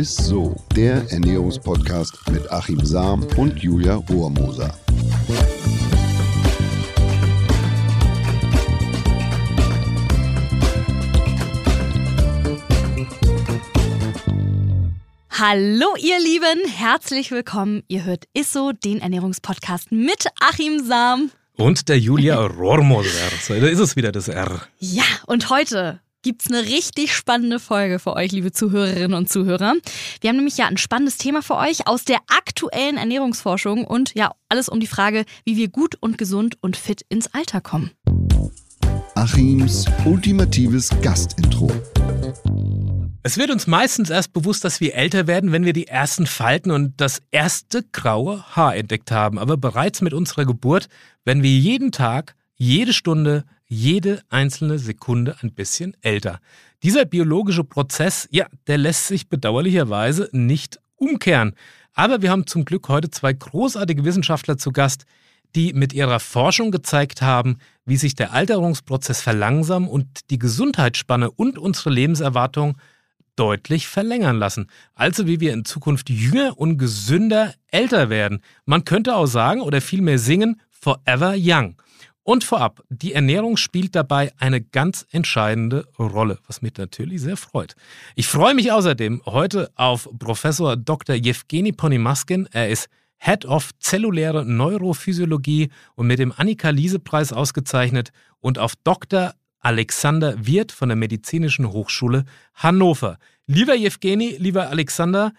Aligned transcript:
ist 0.00 0.16
so, 0.16 0.56
der 0.74 1.12
Ernährungspodcast 1.12 2.30
mit 2.30 2.50
Achim 2.50 2.82
Sam 2.82 3.22
und 3.36 3.62
Julia 3.62 3.96
Rohrmoser. 3.96 4.74
Hallo 15.28 15.88
ihr 15.98 16.18
Lieben, 16.18 16.66
herzlich 16.66 17.30
willkommen. 17.30 17.82
Ihr 17.88 18.06
hört 18.06 18.24
Isso, 18.32 18.72
den 18.72 19.02
Ernährungspodcast 19.02 19.92
mit 19.92 20.28
Achim 20.40 20.82
Sam. 20.82 21.30
Und 21.58 21.90
der 21.90 21.98
Julia 21.98 22.40
Rohrmoser. 22.46 23.28
So, 23.42 23.52
da 23.52 23.66
ist 23.66 23.80
es 23.80 23.96
wieder 23.96 24.12
das 24.12 24.28
R. 24.28 24.62
Ja, 24.78 25.04
und 25.26 25.50
heute 25.50 26.00
gibt 26.22 26.42
es 26.42 26.50
eine 26.50 26.66
richtig 26.66 27.14
spannende 27.14 27.58
Folge 27.58 27.98
für 27.98 28.14
euch, 28.14 28.32
liebe 28.32 28.52
Zuhörerinnen 28.52 29.14
und 29.14 29.30
Zuhörer. 29.30 29.74
Wir 30.20 30.28
haben 30.28 30.36
nämlich 30.36 30.58
ja 30.58 30.66
ein 30.66 30.76
spannendes 30.76 31.16
Thema 31.16 31.42
für 31.42 31.56
euch 31.56 31.86
aus 31.86 32.04
der 32.04 32.18
aktuellen 32.28 32.96
Ernährungsforschung 32.96 33.84
und 33.84 34.14
ja, 34.14 34.32
alles 34.48 34.68
um 34.68 34.80
die 34.80 34.86
Frage, 34.86 35.24
wie 35.44 35.56
wir 35.56 35.68
gut 35.68 35.96
und 36.00 36.18
gesund 36.18 36.56
und 36.60 36.76
fit 36.76 37.02
ins 37.08 37.32
Alter 37.32 37.60
kommen. 37.60 37.90
Achims 39.14 39.86
ultimatives 40.04 40.90
Gastintro. 41.02 41.70
Es 43.22 43.36
wird 43.36 43.50
uns 43.50 43.66
meistens 43.66 44.08
erst 44.08 44.32
bewusst, 44.32 44.64
dass 44.64 44.80
wir 44.80 44.94
älter 44.94 45.26
werden, 45.26 45.52
wenn 45.52 45.64
wir 45.64 45.74
die 45.74 45.86
ersten 45.86 46.26
Falten 46.26 46.70
und 46.70 47.00
das 47.00 47.20
erste 47.30 47.82
graue 47.92 48.44
Haar 48.56 48.76
entdeckt 48.76 49.10
haben. 49.10 49.38
Aber 49.38 49.56
bereits 49.56 50.00
mit 50.00 50.14
unserer 50.14 50.46
Geburt 50.46 50.88
werden 51.24 51.42
wir 51.42 51.50
jeden 51.50 51.92
Tag, 51.92 52.34
jede 52.56 52.94
Stunde, 52.94 53.44
jede 53.70 54.20
einzelne 54.28 54.80
Sekunde 54.80 55.36
ein 55.40 55.52
bisschen 55.52 55.96
älter. 56.02 56.40
Dieser 56.82 57.04
biologische 57.04 57.62
Prozess, 57.62 58.26
ja, 58.32 58.46
der 58.66 58.78
lässt 58.78 59.06
sich 59.06 59.28
bedauerlicherweise 59.28 60.28
nicht 60.32 60.80
umkehren. 60.96 61.54
Aber 61.94 62.20
wir 62.20 62.30
haben 62.32 62.48
zum 62.48 62.64
Glück 62.64 62.88
heute 62.88 63.10
zwei 63.10 63.32
großartige 63.32 64.04
Wissenschaftler 64.04 64.58
zu 64.58 64.72
Gast, 64.72 65.06
die 65.54 65.72
mit 65.72 65.92
ihrer 65.92 66.18
Forschung 66.18 66.72
gezeigt 66.72 67.22
haben, 67.22 67.58
wie 67.84 67.96
sich 67.96 68.16
der 68.16 68.32
Alterungsprozess 68.32 69.20
verlangsamen 69.20 69.88
und 69.88 70.30
die 70.30 70.38
Gesundheitsspanne 70.38 71.30
und 71.30 71.56
unsere 71.56 71.90
Lebenserwartung 71.90 72.76
deutlich 73.36 73.86
verlängern 73.86 74.36
lassen. 74.36 74.66
Also 74.94 75.28
wie 75.28 75.38
wir 75.38 75.52
in 75.52 75.64
Zukunft 75.64 76.10
jünger 76.10 76.58
und 76.58 76.76
gesünder 76.76 77.54
älter 77.68 78.10
werden. 78.10 78.42
Man 78.64 78.84
könnte 78.84 79.14
auch 79.14 79.26
sagen 79.26 79.60
oder 79.60 79.80
vielmehr 79.80 80.18
singen, 80.18 80.60
Forever 80.70 81.34
Young. 81.36 81.76
Und 82.30 82.44
vorab, 82.44 82.84
die 82.90 83.12
Ernährung 83.12 83.56
spielt 83.56 83.96
dabei 83.96 84.32
eine 84.38 84.60
ganz 84.60 85.04
entscheidende 85.10 85.88
Rolle, 85.98 86.38
was 86.46 86.62
mich 86.62 86.74
natürlich 86.76 87.22
sehr 87.22 87.36
freut. 87.36 87.74
Ich 88.14 88.28
freue 88.28 88.54
mich 88.54 88.70
außerdem 88.70 89.22
heute 89.26 89.72
auf 89.74 90.08
Professor 90.16 90.76
Dr. 90.76 91.16
Jewgeni 91.16 91.72
Ponymaskin. 91.72 92.48
Er 92.52 92.68
ist 92.68 92.88
Head 93.18 93.46
of 93.46 93.70
Zelluläre 93.80 94.44
Neurophysiologie 94.44 95.70
und 95.96 96.06
mit 96.06 96.20
dem 96.20 96.30
Annika-Liese-Preis 96.30 97.32
ausgezeichnet 97.32 98.12
und 98.38 98.60
auf 98.60 98.74
Dr. 98.84 99.34
Alexander 99.58 100.46
Wirth 100.46 100.70
von 100.70 100.88
der 100.88 100.94
Medizinischen 100.94 101.72
Hochschule 101.72 102.26
Hannover. 102.54 103.18
Lieber 103.48 103.74
Jewgeni, 103.74 104.36
lieber 104.38 104.68
Alexander, 104.68 105.32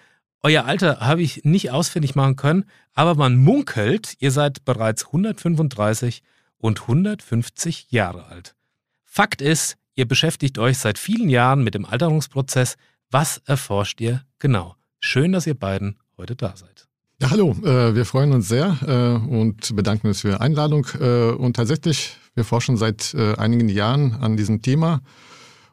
euer 0.44 0.66
Alter 0.66 1.00
habe 1.00 1.22
ich 1.22 1.46
nicht 1.46 1.72
ausfindig 1.72 2.16
machen 2.16 2.36
können, 2.36 2.66
aber 2.94 3.16
man 3.16 3.38
munkelt, 3.38 4.16
ihr 4.20 4.32
seid 4.32 4.66
bereits 4.66 5.06
135 5.06 6.22
und 6.62 6.82
150 6.82 7.92
Jahre 7.92 8.28
alt. 8.28 8.56
Fakt 9.04 9.42
ist, 9.42 9.78
ihr 9.96 10.08
beschäftigt 10.08 10.58
euch 10.58 10.78
seit 10.78 10.98
vielen 10.98 11.30
Jahren 11.30 11.64
mit 11.64 11.76
dem 11.76 11.86
Alterungsprozess. 11.86 12.76
Was 13.10 13.42
erforscht 13.46 14.00
ihr 14.00 14.24
genau? 14.40 14.76
Schön, 15.00 15.32
dass 15.34 15.48
ihr 15.48 15.56
beiden 15.56 15.98
heute 16.18 16.36
da 16.36 16.56
seid. 16.56 16.88
Ja, 17.20 17.30
hallo, 17.30 17.56
äh, 17.64 17.94
wir 17.94 18.06
freuen 18.06 18.32
uns 18.32 18.48
sehr 18.48 18.78
äh, 18.88 19.28
und 19.28 19.76
bedanken 19.76 20.08
uns 20.08 20.22
für 20.22 20.30
die 20.30 20.40
Einladung. 20.40 20.88
Äh, 21.00 21.32
und 21.32 21.56
tatsächlich, 21.56 22.16
wir 22.36 22.44
forschen 22.44 22.78
seit 22.78 23.14
äh, 23.14 23.36
einigen 23.36 23.70
Jahren 23.70 24.14
an 24.14 24.38
diesem 24.38 24.62
Thema. 24.62 25.02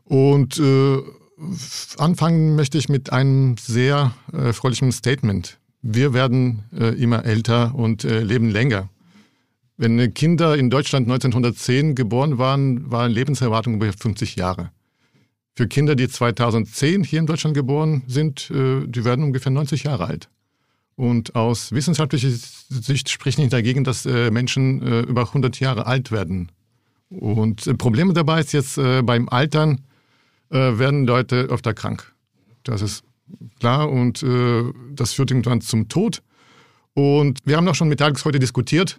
Und 0.04 0.58
äh, 0.58 0.98
anfangen 1.96 2.56
möchte 2.56 2.76
ich 2.76 2.88
mit 2.88 3.12
einem 3.12 3.56
sehr 3.56 4.12
äh, 4.32 4.52
fröhlichen 4.52 4.90
Statement. 4.92 5.58
Wir 5.80 6.12
werden 6.12 6.64
immer 6.72 7.24
älter 7.24 7.72
und 7.76 8.02
leben 8.02 8.50
länger. 8.50 8.88
Wenn 9.78 10.12
Kinder 10.12 10.56
in 10.56 10.68
Deutschland 10.70 11.06
1910 11.06 11.94
geboren 11.94 12.36
waren, 12.36 12.90
war 12.90 13.08
Lebenserwartung 13.08 13.74
über 13.76 13.90
50 13.92 14.36
Jahre. 14.36 14.70
Für 15.54 15.66
Kinder, 15.66 15.94
die 15.94 16.08
2010 16.08 17.04
hier 17.04 17.20
in 17.20 17.26
Deutschland 17.26 17.54
geboren 17.54 18.02
sind, 18.06 18.48
die 18.50 19.04
werden 19.04 19.24
ungefähr 19.24 19.50
90 19.50 19.84
Jahre 19.84 20.06
alt. 20.06 20.28
Und 20.98 21.36
aus 21.36 21.70
wissenschaftlicher 21.70 22.28
Sicht 22.68 23.08
spricht 23.08 23.38
nicht 23.38 23.52
dagegen, 23.52 23.84
dass 23.84 24.04
äh, 24.04 24.32
Menschen 24.32 24.82
äh, 24.82 25.00
über 25.02 25.28
100 25.28 25.60
Jahre 25.60 25.86
alt 25.86 26.10
werden. 26.10 26.50
Und 27.08 27.68
äh, 27.68 27.74
Probleme 27.74 28.14
dabei 28.14 28.40
ist 28.40 28.52
jetzt 28.52 28.78
äh, 28.78 29.00
beim 29.02 29.28
Altern 29.28 29.82
äh, 30.50 30.56
werden 30.56 31.06
Leute 31.06 31.42
öfter 31.42 31.72
krank. 31.72 32.12
Das 32.64 32.82
ist 32.82 33.04
klar 33.60 33.88
und 33.88 34.24
äh, 34.24 34.64
das 34.92 35.12
führt 35.12 35.30
irgendwann 35.30 35.60
zum 35.60 35.88
Tod. 35.88 36.20
Und 36.94 37.38
wir 37.44 37.56
haben 37.56 37.68
auch 37.68 37.76
schon 37.76 37.88
mit 37.88 38.02
Alex 38.02 38.24
heute 38.24 38.40
diskutiert. 38.40 38.98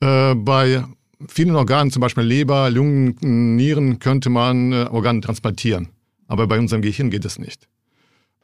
Bei 0.00 0.84
vielen 1.28 1.56
Organen, 1.56 1.90
zum 1.90 2.00
Beispiel 2.00 2.24
Leber, 2.24 2.70
Lungen, 2.70 3.56
Nieren, 3.56 3.98
könnte 3.98 4.28
man 4.28 4.72
Organe 4.72 5.20
transplantieren. 5.20 5.88
Aber 6.26 6.46
bei 6.46 6.58
unserem 6.58 6.82
Gehirn 6.82 7.10
geht 7.10 7.24
es 7.24 7.38
nicht. 7.38 7.68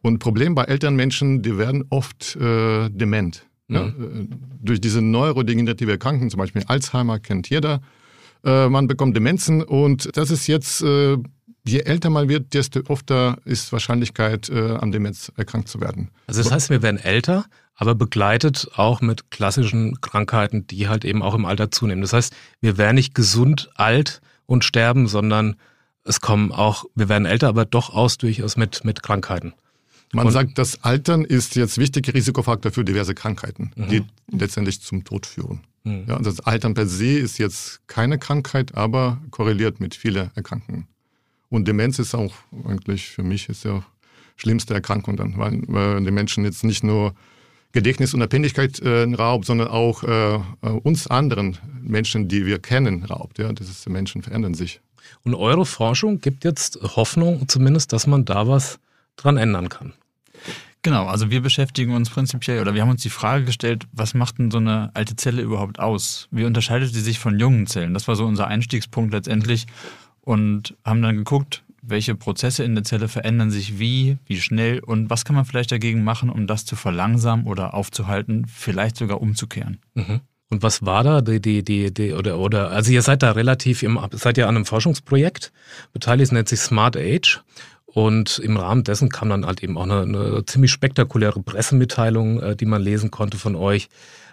Und 0.02 0.18
Problem 0.18 0.54
bei 0.54 0.64
älteren 0.64 0.96
Menschen, 0.96 1.42
die 1.42 1.58
werden 1.58 1.84
oft 1.90 2.36
äh, 2.36 2.88
dement. 2.90 3.46
Mhm. 3.68 3.74
Ja? 3.74 3.86
Äh, 3.86 3.92
durch 4.62 4.80
diese 4.80 5.02
neurodegenerative 5.02 5.92
Erkrankungen, 5.92 6.30
zum 6.30 6.38
Beispiel 6.38 6.62
Alzheimer, 6.66 7.18
kennt 7.18 7.50
jeder. 7.50 7.80
Äh, 8.44 8.68
man 8.68 8.86
bekommt 8.86 9.16
Demenzen 9.16 9.62
und 9.62 10.16
das 10.16 10.30
ist 10.30 10.46
jetzt, 10.46 10.82
äh, 10.82 11.18
je 11.66 11.80
älter 11.80 12.08
man 12.08 12.28
wird, 12.28 12.54
desto 12.54 12.80
öfter 12.80 13.38
ist 13.44 13.72
Wahrscheinlichkeit, 13.72 14.48
äh, 14.48 14.76
an 14.76 14.92
Demenz 14.92 15.30
erkrankt 15.36 15.68
zu 15.68 15.80
werden. 15.80 16.10
Also 16.26 16.42
das 16.42 16.50
heißt, 16.50 16.70
wir 16.70 16.82
werden 16.82 16.98
älter, 16.98 17.44
aber 17.80 17.94
begleitet 17.94 18.68
auch 18.76 19.00
mit 19.00 19.30
klassischen 19.30 20.02
Krankheiten, 20.02 20.66
die 20.66 20.88
halt 20.88 21.06
eben 21.06 21.22
auch 21.22 21.34
im 21.34 21.46
Alter 21.46 21.70
zunehmen. 21.70 22.02
Das 22.02 22.12
heißt, 22.12 22.36
wir 22.60 22.76
werden 22.76 22.96
nicht 22.96 23.14
gesund 23.14 23.70
alt 23.74 24.20
und 24.44 24.64
sterben, 24.64 25.08
sondern 25.08 25.56
es 26.04 26.20
kommen 26.20 26.52
auch, 26.52 26.84
wir 26.94 27.08
werden 27.08 27.24
älter, 27.24 27.48
aber 27.48 27.64
doch 27.64 27.88
aus 27.88 28.18
durchaus 28.18 28.58
mit, 28.58 28.84
mit 28.84 29.02
Krankheiten. 29.02 29.54
Man 30.12 30.26
und 30.26 30.32
sagt, 30.32 30.58
das 30.58 30.84
Altern 30.84 31.24
ist 31.24 31.56
jetzt 31.56 31.78
wichtiger 31.78 32.12
Risikofaktor 32.12 32.70
für 32.70 32.84
diverse 32.84 33.14
Krankheiten, 33.14 33.72
mhm. 33.74 33.88
die 33.88 34.04
letztendlich 34.30 34.82
zum 34.82 35.04
Tod 35.04 35.24
führen. 35.24 35.60
Mhm. 35.84 36.04
Ja, 36.06 36.18
also 36.18 36.30
das 36.30 36.40
Altern 36.40 36.74
per 36.74 36.86
se 36.86 37.18
ist 37.18 37.38
jetzt 37.38 37.80
keine 37.86 38.18
Krankheit, 38.18 38.74
aber 38.74 39.22
korreliert 39.30 39.80
mit 39.80 39.94
vielen 39.94 40.30
Erkrankungen. 40.34 40.86
Und 41.48 41.66
Demenz 41.66 41.98
ist 41.98 42.14
auch 42.14 42.34
eigentlich 42.68 43.08
für 43.08 43.22
mich 43.22 43.48
ist 43.48 43.64
ja 43.64 43.82
schlimmste 44.36 44.74
Erkrankung 44.74 45.16
dann, 45.16 45.38
weil, 45.38 45.62
weil 45.66 46.04
die 46.04 46.10
Menschen 46.10 46.44
jetzt 46.44 46.62
nicht 46.62 46.84
nur 46.84 47.14
Gedächtnis 47.72 48.14
und 48.14 48.22
Abhängigkeit 48.22 48.80
äh, 48.80 49.02
raubt, 49.14 49.46
sondern 49.46 49.68
auch 49.68 50.02
äh, 50.02 50.34
äh, 50.34 50.40
uns 50.82 51.06
anderen 51.06 51.58
Menschen, 51.82 52.28
die 52.28 52.46
wir 52.46 52.58
kennen, 52.58 53.04
raubt. 53.04 53.38
Ja, 53.38 53.52
das 53.52 53.68
ist, 53.68 53.86
die 53.86 53.90
Menschen 53.90 54.22
verändern 54.22 54.54
sich. 54.54 54.80
Und 55.24 55.34
eure 55.34 55.66
Forschung 55.66 56.20
gibt 56.20 56.44
jetzt 56.44 56.78
Hoffnung, 56.82 57.48
zumindest, 57.48 57.92
dass 57.92 58.06
man 58.06 58.24
da 58.24 58.48
was 58.48 58.78
dran 59.16 59.36
ändern 59.36 59.68
kann. 59.68 59.92
Genau, 60.82 61.06
also 61.06 61.30
wir 61.30 61.42
beschäftigen 61.42 61.94
uns 61.94 62.08
prinzipiell 62.08 62.60
oder 62.60 62.74
wir 62.74 62.80
haben 62.80 62.90
uns 62.90 63.02
die 63.02 63.10
Frage 63.10 63.44
gestellt, 63.44 63.84
was 63.92 64.14
macht 64.14 64.38
denn 64.38 64.50
so 64.50 64.56
eine 64.56 64.90
alte 64.94 65.14
Zelle 65.14 65.42
überhaupt 65.42 65.78
aus? 65.78 66.26
Wie 66.30 66.44
unterscheidet 66.44 66.92
sie 66.94 67.02
sich 67.02 67.18
von 67.18 67.38
jungen 67.38 67.66
Zellen? 67.66 67.92
Das 67.92 68.08
war 68.08 68.16
so 68.16 68.24
unser 68.24 68.46
Einstiegspunkt 68.46 69.12
letztendlich 69.12 69.66
und 70.22 70.74
haben 70.82 71.02
dann 71.02 71.16
geguckt, 71.16 71.62
welche 71.82 72.14
Prozesse 72.14 72.64
in 72.64 72.74
der 72.74 72.84
Zelle 72.84 73.08
verändern 73.08 73.50
sich 73.50 73.78
wie, 73.78 74.18
wie 74.26 74.40
schnell 74.40 74.80
und 74.80 75.10
was 75.10 75.24
kann 75.24 75.36
man 75.36 75.44
vielleicht 75.44 75.72
dagegen 75.72 76.04
machen, 76.04 76.30
um 76.30 76.46
das 76.46 76.64
zu 76.64 76.76
verlangsamen 76.76 77.46
oder 77.46 77.74
aufzuhalten, 77.74 78.46
vielleicht 78.46 78.96
sogar 78.96 79.20
umzukehren. 79.20 79.78
Mhm. 79.94 80.20
Und 80.50 80.64
was 80.64 80.84
war 80.84 81.04
da 81.04 81.20
die, 81.20 81.40
die, 81.40 81.62
die, 81.62 81.94
die, 81.94 82.12
oder, 82.12 82.38
oder, 82.38 82.70
also 82.70 82.90
ihr 82.90 83.02
seid 83.02 83.22
da 83.22 83.30
relativ 83.32 83.84
im, 83.84 83.98
seid 84.12 84.36
ja 84.36 84.48
an 84.48 84.56
einem 84.56 84.66
Forschungsprojekt 84.66 85.52
beteiligt, 85.92 86.32
nennt 86.32 86.48
sich 86.48 86.60
Smart 86.60 86.96
Age. 86.96 87.40
Und 87.86 88.38
im 88.38 88.56
Rahmen 88.56 88.84
dessen 88.84 89.08
kam 89.08 89.30
dann 89.30 89.46
halt 89.46 89.62
eben 89.62 89.76
auch 89.76 89.82
eine, 89.82 90.02
eine 90.02 90.44
ziemlich 90.46 90.70
spektakuläre 90.70 91.42
Pressemitteilung, 91.42 92.40
äh, 92.40 92.56
die 92.56 92.66
man 92.66 92.82
lesen 92.82 93.10
konnte 93.10 93.36
von 93.36 93.56
euch. 93.56 93.88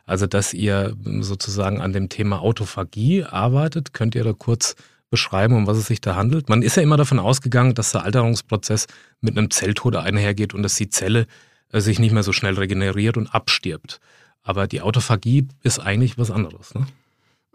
Also, 0.05 0.25
dass 0.25 0.53
ihr 0.53 0.95
sozusagen 1.19 1.81
an 1.81 1.91
dem 1.91 2.09
Thema 2.09 2.41
Autophagie 2.41 3.23
arbeitet. 3.23 3.93
Könnt 3.93 4.15
ihr 4.15 4.23
da 4.23 4.33
kurz 4.33 4.75
beschreiben, 5.09 5.55
um 5.55 5.67
was 5.67 5.77
es 5.77 5.87
sich 5.87 6.01
da 6.01 6.15
handelt? 6.15 6.49
Man 6.49 6.61
ist 6.61 6.75
ja 6.75 6.83
immer 6.83 6.97
davon 6.97 7.19
ausgegangen, 7.19 7.73
dass 7.73 7.91
der 7.91 8.03
Alterungsprozess 8.03 8.87
mit 9.21 9.37
einem 9.37 9.49
Zelltod 9.51 9.95
einhergeht 9.95 10.53
und 10.53 10.63
dass 10.63 10.75
die 10.75 10.89
Zelle 10.89 11.27
äh, 11.71 11.81
sich 11.81 11.99
nicht 11.99 12.11
mehr 12.11 12.23
so 12.23 12.33
schnell 12.33 12.55
regeneriert 12.55 13.17
und 13.17 13.27
abstirbt. 13.27 13.99
Aber 14.43 14.67
die 14.67 14.81
Autophagie 14.81 15.47
ist 15.63 15.79
eigentlich 15.79 16.17
was 16.17 16.31
anderes. 16.31 16.73
Ne? 16.73 16.87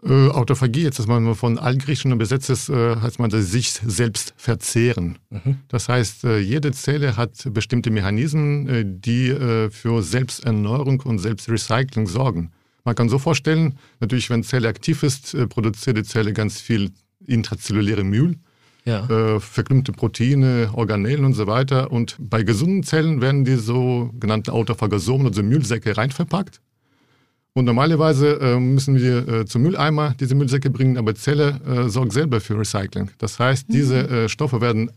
Äh, 0.05 0.29
Autophagie, 0.29 0.83
jetzt, 0.83 0.99
dass 0.99 1.07
man 1.07 1.33
von 1.35 1.57
Altgriechen 1.57 2.11
übersetzt 2.11 2.49
ist, 2.49 2.69
äh, 2.69 2.97
heißt 2.97 3.19
man 3.19 3.31
sich 3.31 3.71
selbst 3.71 4.33
verzehren. 4.35 5.17
Mhm. 5.29 5.59
Das 5.69 5.87
heißt, 5.87 6.25
äh, 6.25 6.39
jede 6.39 6.71
Zelle 6.71 7.15
hat 7.15 7.47
bestimmte 7.53 7.89
Mechanismen, 7.89 8.67
äh, 8.67 8.83
die 8.85 9.29
äh, 9.29 9.69
für 9.69 10.03
Selbsterneuerung 10.03 10.99
und 11.01 11.19
Selbstrecycling 11.19 12.07
sorgen. 12.07 12.51
Man 12.83 12.95
kann 12.95 13.07
so 13.07 13.17
vorstellen, 13.17 13.77
natürlich, 14.01 14.29
wenn 14.29 14.43
Zelle 14.43 14.67
aktiv 14.67 15.03
ist, 15.03 15.37
produziert 15.47 15.95
die 15.95 16.03
Zelle 16.03 16.33
ganz 16.33 16.59
viel 16.59 16.91
intrazelluläre 17.25 18.03
Müll, 18.03 18.37
ja. 18.85 19.39
verklumpte 19.39 19.93
Proteine, 19.93 20.69
Organellen 20.73 21.23
und 21.23 21.33
so 21.33 21.47
weiter. 21.47 21.91
Und 21.91 22.17
bei 22.19 22.43
gesunden 22.43 22.83
Zellen 22.83 23.21
werden 23.21 23.45
die 23.45 23.55
sogenannten 23.55 24.51
Autophagosomen, 24.51 25.27
also 25.27 25.41
Müllsäcke, 25.41 25.95
reinverpackt. 25.95 26.59
Und 27.55 27.65
normalerweise 27.65 28.39
äh, 28.41 28.59
müssen 28.59 28.95
wir 28.95 29.27
äh, 29.27 29.45
zum 29.45 29.61
Mülleimer 29.61 30.15
diese 30.19 30.33
Müllsäcke 30.33 30.71
bringen, 30.71 30.97
aber 30.97 31.13
Zelle 31.13 31.61
äh, 31.65 31.89
sorgt 31.89 32.13
selber 32.13 32.41
für 32.41 32.57
Recycling. 32.57 33.11
Das 33.19 33.37
heißt, 33.37 33.69
mhm. 33.69 33.73
diese 33.73 34.09
äh, 34.09 34.29
Stoffe 34.29 34.59
werden 34.59 34.91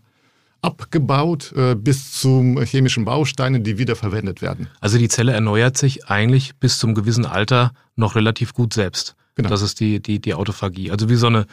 abgebaut 0.63 1.53
äh, 1.55 1.75
bis 1.75 2.13
zum 2.13 2.61
chemischen 2.63 3.05
Bausteine, 3.05 3.61
die 3.61 3.77
wieder 3.77 3.95
verwendet 3.95 4.41
werden. 4.41 4.69
Also 4.81 4.97
die 4.97 5.09
Zelle 5.09 5.33
erneuert 5.33 5.77
sich 5.77 6.09
eigentlich 6.09 6.57
bis 6.57 6.79
zum 6.79 6.95
gewissen 6.95 7.27
Alter 7.27 7.73
noch 7.95 8.15
relativ 8.15 8.55
gut 8.55 8.73
selbst. 8.73 9.17
Genau. 9.35 9.51
Das 9.51 9.61
ist 9.61 9.79
die, 9.81 10.01
die, 10.01 10.19
die 10.19 10.33
Autophagie. 10.33 10.91
Also 10.91 11.11
wie 11.11 11.17
so 11.17 11.27
eine 11.27 11.47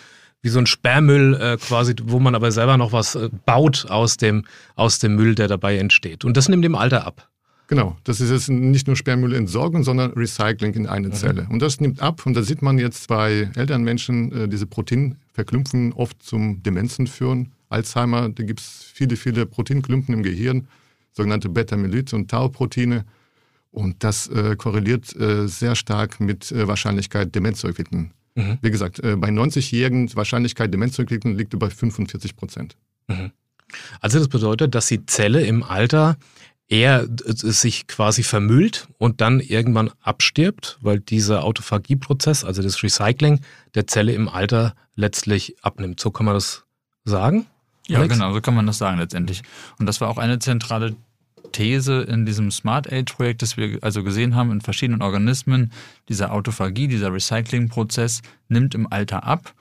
wie 0.44 0.50
so 0.50 0.60
ein 0.60 0.68
Sperrmüll 0.68 1.36
äh, 1.42 1.58
quasi, 1.58 1.96
wo 2.04 2.20
man 2.20 2.36
aber 2.36 2.52
selber 2.52 2.78
noch 2.78 2.92
was 2.92 3.16
äh, 3.16 3.30
baut 3.46 3.88
aus 3.90 4.18
dem, 4.18 4.44
aus 4.76 5.00
dem 5.00 5.16
Müll, 5.16 5.34
der 5.36 5.48
dabei 5.48 5.78
entsteht. 5.78 6.26
Und 6.26 6.38
das 6.38 6.50
nimmt 6.50 6.66
im 6.66 6.76
Alter 6.76 7.08
ab. 7.08 7.30
Genau, 7.68 7.98
das 8.04 8.20
ist 8.20 8.30
jetzt 8.30 8.50
nicht 8.50 8.88
nur 8.88 8.98
Sperrmüllentsorgung, 8.98 9.84
sondern 9.84 10.12
Recycling 10.12 10.74
in 10.74 10.86
eine 10.86 11.08
mhm. 11.08 11.14
Zelle. 11.14 11.48
Und 11.50 11.62
das 11.62 11.80
nimmt 11.80 12.02
ab 12.02 12.26
und 12.26 12.36
da 12.36 12.44
sieht 12.44 12.62
man 12.62 12.78
jetzt 12.78 13.08
bei 13.08 13.50
älteren 13.56 13.84
Menschen, 13.84 14.32
äh, 14.34 14.48
diese 14.50 14.68
Proteinverklümpfen 14.68 15.94
oft 15.94 16.22
zum 16.22 16.62
Demenzen 16.62 17.08
führen. 17.08 17.54
Alzheimer, 17.70 18.30
da 18.30 18.44
gibt 18.44 18.60
es 18.60 18.86
viele, 18.94 19.16
viele 19.16 19.46
Proteinklumpen 19.46 20.14
im 20.14 20.24
Gehirn, 20.24 20.68
sogenannte 21.14 21.48
Beta-Amyloid- 21.50 22.14
und 22.14 22.30
Tau-Proteine. 22.30 23.06
Und 23.72 24.04
das 24.04 24.28
äh, 24.28 24.56
korreliert 24.58 25.16
äh, 25.16 25.48
sehr 25.48 25.76
stark 25.76 26.20
mit 26.20 26.52
äh, 26.52 26.68
Wahrscheinlichkeit, 26.68 27.34
Demenz 27.34 27.60
zu 27.62 27.68
entwickeln. 27.68 28.12
Mhm. 28.36 28.58
Wie 28.62 28.72
gesagt, 28.72 29.00
äh, 29.00 29.16
bei 29.16 29.30
90-Jährigen 29.30 30.14
Wahrscheinlichkeit, 30.16 30.74
Demenz 30.74 30.96
zu 30.96 31.04
entwickeln, 31.04 31.38
liegt 31.38 31.54
über 31.54 31.70
45 31.70 32.36
Prozent. 32.36 32.76
Mhm. 33.08 33.32
Also 34.02 34.20
das 34.20 34.28
bedeutet, 34.28 34.76
dass 34.76 34.88
die 34.88 35.06
Zelle 35.06 35.42
im 35.46 35.64
Alter 35.64 36.18
er 36.70 37.08
sich 37.28 37.88
quasi 37.88 38.24
vermüllt 38.24 38.88
und 38.98 39.22
dann 39.22 39.40
irgendwann 39.40 39.92
abstirbt, 40.02 40.78
weil 40.82 41.00
dieser 41.00 41.44
Autophagieprozess, 41.44 42.44
also 42.44 42.64
das 42.64 42.82
Recycling 42.82 43.42
der 43.76 43.86
Zelle 43.86 44.14
im 44.14 44.30
Alter 44.30 44.74
letztlich 44.96 45.56
abnimmt. 45.62 46.00
So 46.00 46.10
kann 46.10 46.26
man 46.26 46.36
das 46.36 46.64
sagen? 47.04 47.46
Ja, 47.88 48.00
Alex? 48.00 48.14
genau, 48.14 48.34
so 48.34 48.42
kann 48.42 48.56
man 48.56 48.66
das 48.66 48.78
sagen 48.78 48.98
letztendlich. 48.98 49.44
Und 49.78 49.86
das 49.86 50.00
war 50.02 50.10
auch 50.10 50.18
eine 50.18 50.40
zentrale 50.40 50.96
These 51.52 52.02
in 52.02 52.26
diesem 52.26 52.52
Smart 52.52 52.92
Age-Projekt, 52.92 53.42
das 53.42 53.58
wir 53.58 53.80
also 53.82 54.04
gesehen 54.04 54.36
haben 54.36 54.52
in 54.52 54.62
verschiedenen 54.62 55.02
Organismen. 55.02 55.72
Dieser 56.10 56.32
Autophagie, 56.32 56.88
dieser 56.88 57.14
Recycling-Prozess 57.14 58.22
nimmt 58.48 58.76
im 58.76 58.92
Alter 58.92 59.24
ab. 59.24 59.54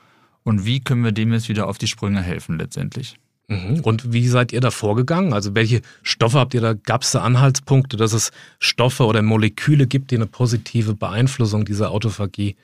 Und 0.45 0.65
wie 0.65 0.81
können 0.81 1.05
wir 1.05 1.13
dem 1.13 1.33
jetzt 1.33 1.49
wieder 1.49 1.69
auf 1.69 1.79
die 1.79 1.87
Sprünge 1.87 2.23
helfen 2.23 2.59
letztendlich? 2.59 3.17
Mhm. 3.49 3.81
Und 3.81 4.13
wie 4.13 4.27
seid 4.29 4.53
ihr 4.53 4.61
da 4.61 4.71
vorgegangen? 4.71 5.33
Also 5.33 5.55
welche 5.55 5.83
Stoffe 6.03 6.39
habt 6.39 6.55
ihr 6.55 6.61
da? 6.61 6.75
Gab 6.75 7.03
es 7.03 7.13
da 7.13 7.23
Anhaltspunkte, 7.23 7.97
dass 7.97 8.13
es 8.13 8.33
Stoffe 8.59 9.05
oder 9.05 9.23
Moleküle 9.23 9.87
gibt, 9.87 10.11
die 10.11 10.17
eine 10.17 10.27
positive 10.27 10.95
Beeinflussung 10.95 11.65
dieser 11.65 11.91
Autophagie 11.91 12.57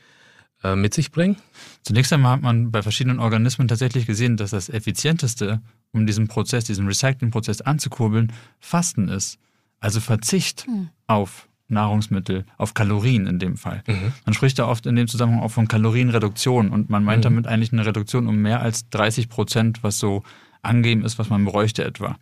äh, 0.62 0.76
mit 0.76 0.94
sich 0.94 1.10
bringen? 1.10 1.36
Zunächst 1.82 2.12
einmal 2.12 2.32
hat 2.32 2.42
man 2.42 2.70
bei 2.70 2.82
verschiedenen 2.82 3.20
Organismen 3.20 3.68
tatsächlich 3.68 4.06
gesehen, 4.06 4.36
dass 4.36 4.50
das 4.50 4.68
effizienteste, 4.68 5.60
um 5.92 6.06
diesen 6.06 6.28
Prozess, 6.28 6.64
diesen 6.64 6.86
Recycling-Prozess 6.86 7.60
anzukurbeln, 7.60 8.32
Fasten 8.60 9.08
ist. 9.08 9.38
Also 9.80 10.00
Verzicht 10.00 10.66
hm. 10.66 10.88
auf 11.06 11.48
Nahrungsmittel, 11.68 12.44
auf 12.56 12.74
Kalorien 12.74 13.26
in 13.26 13.38
dem 13.38 13.56
Fall. 13.56 13.82
Mhm. 13.86 14.12
Man 14.24 14.34
spricht 14.34 14.58
da 14.58 14.66
oft 14.66 14.86
in 14.86 14.96
dem 14.96 15.06
Zusammenhang 15.06 15.42
auch 15.42 15.50
von 15.50 15.68
Kalorienreduktion 15.68 16.70
und 16.70 16.88
man 16.88 17.04
meint 17.04 17.18
mhm. 17.20 17.22
damit 17.24 17.46
eigentlich 17.46 17.72
eine 17.72 17.84
Reduktion 17.84 18.26
um 18.26 18.36
mehr 18.36 18.62
als 18.62 18.88
30 18.88 19.28
Prozent, 19.28 19.82
was 19.82 19.98
so 19.98 20.22
angeben 20.62 21.04
ist, 21.04 21.18
was 21.18 21.28
man 21.28 21.44
bräuchte 21.44 21.84
etwa. 21.84 22.16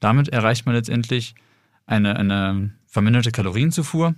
Damit 0.00 0.28
erreicht 0.30 0.66
man 0.66 0.74
letztendlich 0.74 1.34
eine, 1.86 2.16
eine 2.16 2.72
verminderte 2.86 3.32
Kalorienzufuhr 3.32 4.14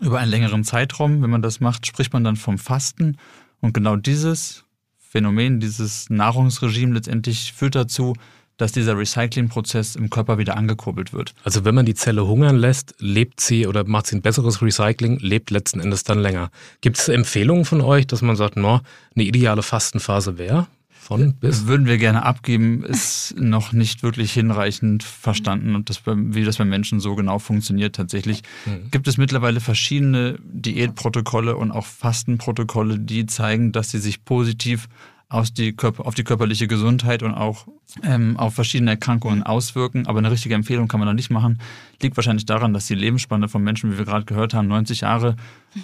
über 0.00 0.18
einen 0.18 0.30
längeren 0.30 0.64
Zeitraum. 0.64 1.22
Wenn 1.22 1.30
man 1.30 1.42
das 1.42 1.60
macht, 1.60 1.86
spricht 1.86 2.12
man 2.12 2.24
dann 2.24 2.36
vom 2.36 2.58
Fasten. 2.58 3.16
Und 3.60 3.72
genau 3.72 3.96
dieses 3.96 4.64
Phänomen, 5.12 5.60
dieses 5.60 6.08
Nahrungsregime 6.08 6.94
letztendlich 6.94 7.52
führt 7.52 7.74
dazu, 7.74 8.14
dass 8.56 8.72
dieser 8.72 8.96
Recyclingprozess 8.96 9.94
im 9.94 10.08
Körper 10.08 10.38
wieder 10.38 10.56
angekurbelt 10.56 11.12
wird. 11.12 11.34
Also 11.44 11.66
wenn 11.66 11.74
man 11.74 11.84
die 11.84 11.92
Zelle 11.92 12.26
hungern 12.26 12.56
lässt, 12.56 12.94
lebt 12.98 13.38
sie 13.38 13.66
oder 13.66 13.86
macht 13.86 14.06
sie 14.06 14.16
ein 14.16 14.22
besseres 14.22 14.62
Recycling, 14.62 15.18
lebt 15.18 15.50
letzten 15.50 15.80
Endes 15.80 16.04
dann 16.04 16.18
länger. 16.18 16.50
Gibt 16.80 16.96
es 16.96 17.08
Empfehlungen 17.08 17.66
von 17.66 17.82
euch, 17.82 18.06
dass 18.06 18.22
man 18.22 18.36
sagt, 18.36 18.56
no, 18.56 18.80
eine 19.14 19.24
ideale 19.24 19.62
Fastenphase 19.62 20.38
wäre? 20.38 20.66
Von 21.02 21.34
bis? 21.34 21.66
Würden 21.66 21.86
wir 21.86 21.98
gerne 21.98 22.22
abgeben, 22.22 22.84
ist 22.84 23.34
noch 23.36 23.72
nicht 23.72 24.04
wirklich 24.04 24.32
hinreichend 24.32 25.02
verstanden 25.02 25.74
und 25.74 25.90
das, 25.90 26.02
wie 26.06 26.44
das 26.44 26.58
bei 26.58 26.64
Menschen 26.64 27.00
so 27.00 27.16
genau 27.16 27.40
funktioniert 27.40 27.96
tatsächlich. 27.96 28.42
Mhm. 28.66 28.88
Gibt 28.92 29.08
es 29.08 29.16
mittlerweile 29.16 29.58
verschiedene 29.58 30.38
Diätprotokolle 30.44 31.56
und 31.56 31.72
auch 31.72 31.86
Fastenprotokolle, 31.86 33.00
die 33.00 33.26
zeigen, 33.26 33.72
dass 33.72 33.90
sie 33.90 33.98
sich 33.98 34.24
positiv 34.24 34.88
aus 35.28 35.52
die 35.52 35.72
Körper, 35.72 36.06
auf 36.06 36.14
die 36.14 36.22
körperliche 36.22 36.68
Gesundheit 36.68 37.24
und 37.24 37.34
auch 37.34 37.66
ähm, 38.04 38.36
auf 38.36 38.54
verschiedene 38.54 38.92
Erkrankungen 38.92 39.42
auswirken. 39.42 40.06
Aber 40.06 40.20
eine 40.20 40.30
richtige 40.30 40.54
Empfehlung 40.54 40.86
kann 40.86 41.00
man 41.00 41.08
da 41.08 41.14
nicht 41.14 41.30
machen. 41.30 41.58
Liegt 42.00 42.16
wahrscheinlich 42.16 42.46
daran, 42.46 42.74
dass 42.74 42.86
die 42.86 42.94
Lebensspanne 42.94 43.48
von 43.48 43.64
Menschen, 43.64 43.92
wie 43.92 43.98
wir 43.98 44.04
gerade 44.04 44.24
gehört 44.24 44.54
haben, 44.54 44.68
90 44.68 45.00
Jahre 45.00 45.34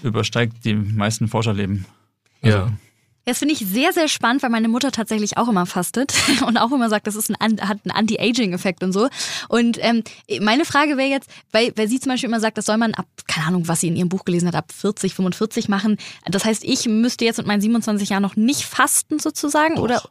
übersteigt 0.05 0.64
die 0.64 0.75
meisten 0.75 1.26
Forscherleben. 1.26 1.87
Also, 2.41 2.59
ja. 2.59 2.73
Das 3.25 3.41
finde 3.41 3.55
ich 3.55 3.61
sehr, 3.61 3.93
sehr 3.93 4.09
spannend, 4.09 4.43
weil 4.43 4.50
meine 4.50 4.69
Mutter 4.69 4.91
tatsächlich 4.91 5.37
auch 5.37 5.49
immer 5.49 5.67
fastet 5.67 6.15
und 6.47 6.56
auch 6.56 6.73
immer 6.73 6.88
sagt, 6.88 7.06
das 7.06 7.15
ist 7.15 7.31
ein, 7.31 7.61
hat 7.61 7.79
einen 7.85 7.91
Anti-Aging-Effekt 7.93 8.82
und 8.82 8.93
so. 8.93 9.09
Und 9.49 9.79
ähm, 9.81 10.03
meine 10.41 10.65
Frage 10.65 10.97
wäre 10.97 11.09
jetzt, 11.09 11.29
weil, 11.53 11.73
weil 11.76 11.88
sie 11.88 12.00
zum 12.00 12.12
Beispiel 12.12 12.29
immer 12.29 12.41
sagt, 12.41 12.56
das 12.56 12.65
soll 12.65 12.79
man 12.79 12.94
ab, 12.94 13.06
keine 13.26 13.49
Ahnung, 13.49 13.69
was 13.69 13.81
sie 13.81 13.88
in 13.88 13.97
ihrem 13.97 14.09
Buch 14.09 14.25
gelesen 14.25 14.49
hat, 14.49 14.55
ab 14.55 14.73
40, 14.73 15.15
45 15.15 15.69
machen. 15.69 15.99
Das 16.26 16.44
heißt, 16.44 16.65
ich 16.65 16.87
müsste 16.87 17.25
jetzt 17.25 17.37
mit 17.38 17.47
meinen 17.47 17.61
27 17.61 18.09
Jahren 18.09 18.23
noch 18.23 18.37
nicht 18.37 18.62
fasten 18.62 19.19
sozusagen 19.19 19.76
Doch. 19.76 19.82
oder 19.82 20.03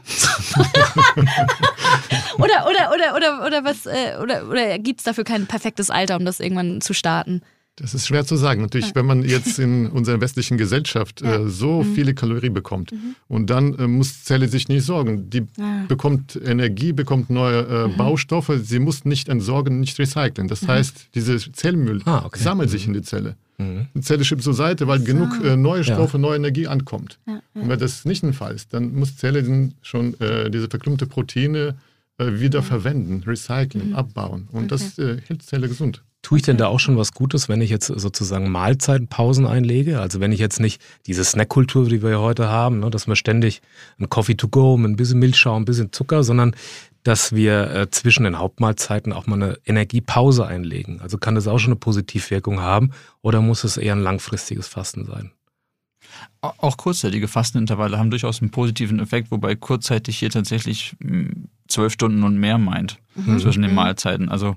oder, 2.38 2.66
oder, 2.66 2.92
oder, 2.94 3.16
oder, 3.16 3.46
oder 3.46 3.64
was, 3.64 3.86
äh, 3.86 4.16
oder, 4.20 4.48
oder 4.48 4.78
gibt 4.78 5.00
es 5.00 5.04
dafür 5.04 5.24
kein 5.24 5.46
perfektes 5.46 5.90
Alter, 5.90 6.16
um 6.16 6.24
das 6.24 6.40
irgendwann 6.40 6.80
zu 6.80 6.94
starten? 6.94 7.42
Das 7.80 7.94
ist 7.94 8.06
schwer 8.06 8.26
zu 8.26 8.36
sagen. 8.36 8.60
Natürlich, 8.60 8.94
wenn 8.94 9.06
man 9.06 9.24
jetzt 9.24 9.58
in 9.58 9.86
unserer 9.90 10.20
westlichen 10.20 10.58
Gesellschaft 10.58 11.22
äh, 11.22 11.48
so 11.48 11.82
mhm. 11.82 11.94
viele 11.94 12.14
Kalorien 12.14 12.52
bekommt 12.52 12.92
mhm. 12.92 13.16
und 13.26 13.48
dann 13.48 13.74
äh, 13.78 13.86
muss 13.86 14.24
Zelle 14.24 14.48
sich 14.48 14.68
nicht 14.68 14.84
sorgen. 14.84 15.30
Die 15.30 15.46
ja. 15.56 15.84
bekommt 15.88 16.38
Energie, 16.44 16.92
bekommt 16.92 17.30
neue 17.30 17.60
äh, 17.66 17.88
mhm. 17.88 17.96
Baustoffe. 17.96 18.52
Sie 18.62 18.78
muss 18.78 19.04
nicht 19.04 19.28
entsorgen, 19.28 19.80
nicht 19.80 19.98
recyceln. 19.98 20.48
Das 20.48 20.62
mhm. 20.62 20.68
heißt, 20.68 21.08
dieser 21.14 21.38
Zellmüll 21.38 22.02
ah, 22.04 22.22
okay. 22.26 22.42
sammelt 22.42 22.70
sich 22.70 22.86
mhm. 22.86 22.94
in 22.94 23.00
die 23.00 23.06
Zelle. 23.06 23.36
Mhm. 23.56 23.86
Die 23.94 24.00
Zelle 24.02 24.24
schiebt 24.24 24.42
zur 24.42 24.54
Seite, 24.54 24.86
weil 24.86 24.98
so. 24.98 25.06
genug 25.06 25.42
äh, 25.42 25.56
neue 25.56 25.82
Stoffe, 25.84 26.18
ja. 26.18 26.22
neue 26.22 26.36
Energie 26.36 26.66
ankommt. 26.66 27.18
Ja, 27.26 27.40
und 27.54 27.68
wenn 27.68 27.78
das 27.78 28.04
nicht 28.04 28.22
der 28.22 28.34
Fall 28.34 28.54
ist, 28.54 28.74
dann 28.74 28.94
muss 28.94 29.16
Zelle 29.16 29.70
schon 29.80 30.20
äh, 30.20 30.50
diese 30.50 30.68
verklumpte 30.68 31.06
Proteine 31.06 31.76
äh, 32.18 32.40
wieder 32.40 32.62
verwenden, 32.62 33.22
recyceln, 33.26 33.94
abbauen. 33.94 34.48
Und 34.52 34.70
okay. 34.70 34.84
das 34.96 34.98
hält 35.26 35.42
Zelle 35.42 35.68
gesund. 35.68 36.02
Tue 36.22 36.38
ich 36.38 36.44
denn 36.44 36.58
da 36.58 36.66
auch 36.66 36.80
schon 36.80 36.98
was 36.98 37.12
Gutes, 37.12 37.48
wenn 37.48 37.62
ich 37.62 37.70
jetzt 37.70 37.86
sozusagen 37.86 38.50
Mahlzeitenpausen 38.50 39.46
einlege? 39.46 40.00
Also 40.00 40.20
wenn 40.20 40.32
ich 40.32 40.38
jetzt 40.38 40.60
nicht 40.60 40.82
diese 41.06 41.24
Snackkultur, 41.24 41.88
die 41.88 42.02
wir 42.02 42.20
heute 42.20 42.48
haben, 42.48 42.80
ne, 42.80 42.90
dass 42.90 43.06
wir 43.06 43.16
ständig 43.16 43.62
ein 43.98 44.10
Coffee 44.10 44.34
to 44.34 44.48
go, 44.48 44.76
ein 44.76 44.96
bisschen 44.96 45.18
Milchschaum, 45.18 45.62
ein 45.62 45.64
bisschen 45.64 45.92
Zucker, 45.92 46.22
sondern 46.22 46.54
dass 47.04 47.32
wir 47.32 47.70
äh, 47.70 47.90
zwischen 47.90 48.24
den 48.24 48.38
Hauptmahlzeiten 48.38 49.14
auch 49.14 49.26
mal 49.26 49.36
eine 49.36 49.58
Energiepause 49.64 50.46
einlegen. 50.46 51.00
Also 51.00 51.16
kann 51.16 51.34
das 51.34 51.48
auch 51.48 51.58
schon 51.58 51.72
eine 51.72 51.80
Positivwirkung 51.80 52.60
haben 52.60 52.90
oder 53.22 53.40
muss 53.40 53.64
es 53.64 53.78
eher 53.78 53.94
ein 53.94 54.02
langfristiges 54.02 54.68
Fasten 54.68 55.06
sein? 55.06 55.32
Auch 56.42 56.76
kurzzeitige 56.76 57.28
Fastenintervalle 57.28 57.98
haben 57.98 58.10
durchaus 58.10 58.42
einen 58.42 58.50
positiven 58.50 59.00
Effekt, 59.00 59.30
wobei 59.30 59.54
kurzzeitig 59.54 60.18
hier 60.18 60.30
tatsächlich 60.30 60.96
hm, 61.00 61.48
zwölf 61.68 61.92
Stunden 61.92 62.22
und 62.24 62.38
mehr 62.38 62.58
meint 62.58 62.98
mhm. 63.14 63.38
zwischen 63.38 63.62
den 63.62 63.70
mhm. 63.70 63.76
Mahlzeiten. 63.76 64.28
Also 64.28 64.56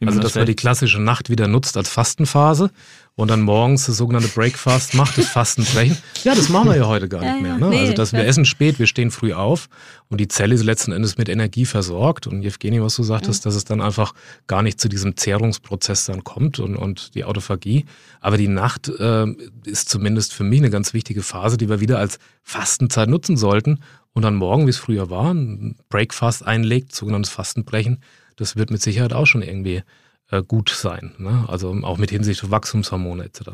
Wie 0.00 0.06
Also, 0.06 0.18
dass 0.18 0.34
man 0.34 0.46
die 0.46 0.56
klassische 0.56 0.98
Nacht 0.98 1.28
wieder 1.28 1.46
nutzt 1.46 1.76
als 1.76 1.90
Fastenphase 1.90 2.70
und 3.16 3.28
dann 3.28 3.42
morgens 3.42 3.84
das 3.84 3.98
sogenannte 3.98 4.28
Breakfast 4.28 4.94
macht, 4.94 5.18
das 5.18 5.28
Fastenbrechen. 5.28 5.98
Ja, 6.24 6.34
das 6.34 6.48
machen 6.48 6.70
wir 6.70 6.76
ja 6.76 6.86
heute 6.86 7.06
gar 7.06 7.22
Ja, 7.22 7.34
nicht 7.34 7.42
mehr. 7.42 7.58
Ne? 7.58 7.68
Nee, 7.68 7.80
also, 7.80 7.92
dass 7.92 8.14
wir 8.14 8.24
essen 8.24 8.46
spät, 8.46 8.78
wir 8.78 8.86
stehen 8.86 9.10
früh 9.10 9.34
auf 9.34 9.68
und 10.08 10.18
die 10.18 10.26
Zelle 10.26 10.54
ist 10.54 10.64
letzten 10.64 10.92
Endes 10.92 11.18
mit 11.18 11.28
Energie 11.28 11.66
versorgt. 11.66 12.26
Und 12.26 12.42
Evgeny, 12.42 12.80
was 12.80 12.96
du 12.96 13.02
sagtest, 13.02 13.44
dass 13.44 13.54
es 13.54 13.64
dann 13.64 13.82
einfach 13.82 14.14
gar 14.46 14.62
nicht 14.62 14.80
zu 14.80 14.88
diesem 14.88 15.18
Zehrungsprozess 15.18 16.06
dann 16.06 16.24
kommt 16.24 16.58
und, 16.60 16.76
und 16.76 17.14
die 17.14 17.24
Autophagie. 17.24 17.84
Aber 18.20 18.38
die 18.38 18.48
Nacht 18.48 18.88
äh, 18.88 19.26
ist 19.66 19.90
zumindest 19.90 20.32
für 20.32 20.44
mich 20.44 20.60
eine 20.60 20.70
ganz 20.70 20.94
wichtige 20.94 21.22
Phase, 21.22 21.58
die 21.58 21.68
wir 21.68 21.80
wieder 21.80 21.98
als 21.98 22.18
Fastenzeit 22.42 23.10
nutzen 23.10 23.36
sollten. 23.36 23.80
Und 24.14 24.22
dann 24.22 24.34
morgen, 24.34 24.64
wie 24.64 24.70
es 24.70 24.78
früher 24.78 25.10
war, 25.10 25.34
ein 25.34 25.76
Breakfast 25.90 26.44
einlegt, 26.44 26.94
sogenanntes 26.94 27.30
Fastenbrechen, 27.30 28.00
das 28.40 28.56
wird 28.56 28.70
mit 28.70 28.80
Sicherheit 28.80 29.12
auch 29.12 29.26
schon 29.26 29.42
irgendwie 29.42 29.82
äh, 30.30 30.42
gut 30.42 30.70
sein. 30.70 31.12
Ne? 31.18 31.44
Also 31.48 31.76
auch 31.82 31.98
mit 31.98 32.10
Hinsicht 32.10 32.42
auf 32.42 32.50
Wachstumshormone 32.50 33.24
etc. 33.24 33.50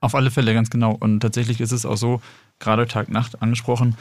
Auf 0.00 0.14
alle 0.14 0.30
Fälle, 0.30 0.52
ganz 0.54 0.70
genau. 0.70 0.92
Und 0.92 1.20
tatsächlich 1.20 1.60
ist 1.60 1.72
es 1.72 1.86
auch 1.86 1.96
so, 1.96 2.20
gerade 2.58 2.86
Tag-Nacht 2.86 3.40
angesprochen, 3.42 3.96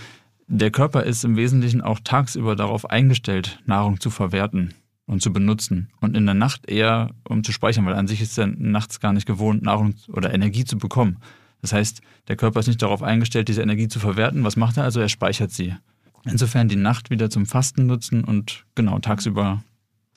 der 0.48 0.72
Körper 0.72 1.04
ist 1.04 1.24
im 1.26 1.36
Wesentlichen 1.36 1.82
auch 1.82 2.00
tagsüber 2.04 2.56
darauf 2.56 2.90
eingestellt, 2.90 3.60
Nahrung 3.66 4.00
zu 4.00 4.10
verwerten 4.10 4.74
und 5.06 5.22
zu 5.22 5.32
benutzen. 5.32 5.90
Und 6.00 6.16
in 6.16 6.26
der 6.26 6.36
Nacht 6.36 6.70
eher, 6.70 7.12
um 7.24 7.44
zu 7.44 7.52
speichern, 7.52 7.86
weil 7.86 7.96
an 7.96 8.08
sich 8.08 8.22
ist 8.22 8.38
er 8.38 8.48
nachts 8.48 9.00
gar 9.00 9.14
nicht 9.14 9.26
gewohnt, 9.26 9.64
Nahrung 9.64 9.96
oder 10.10 10.34
Energie 10.34 10.66
zu 10.66 10.78
bekommen. 10.78 11.18
Das 11.62 11.74
heißt, 11.74 12.02
der 12.28 12.36
Körper 12.36 12.60
ist 12.60 12.68
nicht 12.68 12.82
darauf 12.82 13.02
eingestellt, 13.02 13.48
diese 13.48 13.62
Energie 13.62 13.88
zu 13.88 14.00
verwerten. 14.00 14.44
Was 14.44 14.56
macht 14.56 14.78
er 14.78 14.84
also? 14.84 15.00
Er 15.00 15.10
speichert 15.10 15.52
sie. 15.52 15.76
Insofern 16.24 16.68
die 16.68 16.76
Nacht 16.76 17.10
wieder 17.10 17.30
zum 17.30 17.46
Fasten 17.46 17.86
nutzen 17.86 18.24
und 18.24 18.66
genau 18.76 19.00
tagsüber 19.00 19.64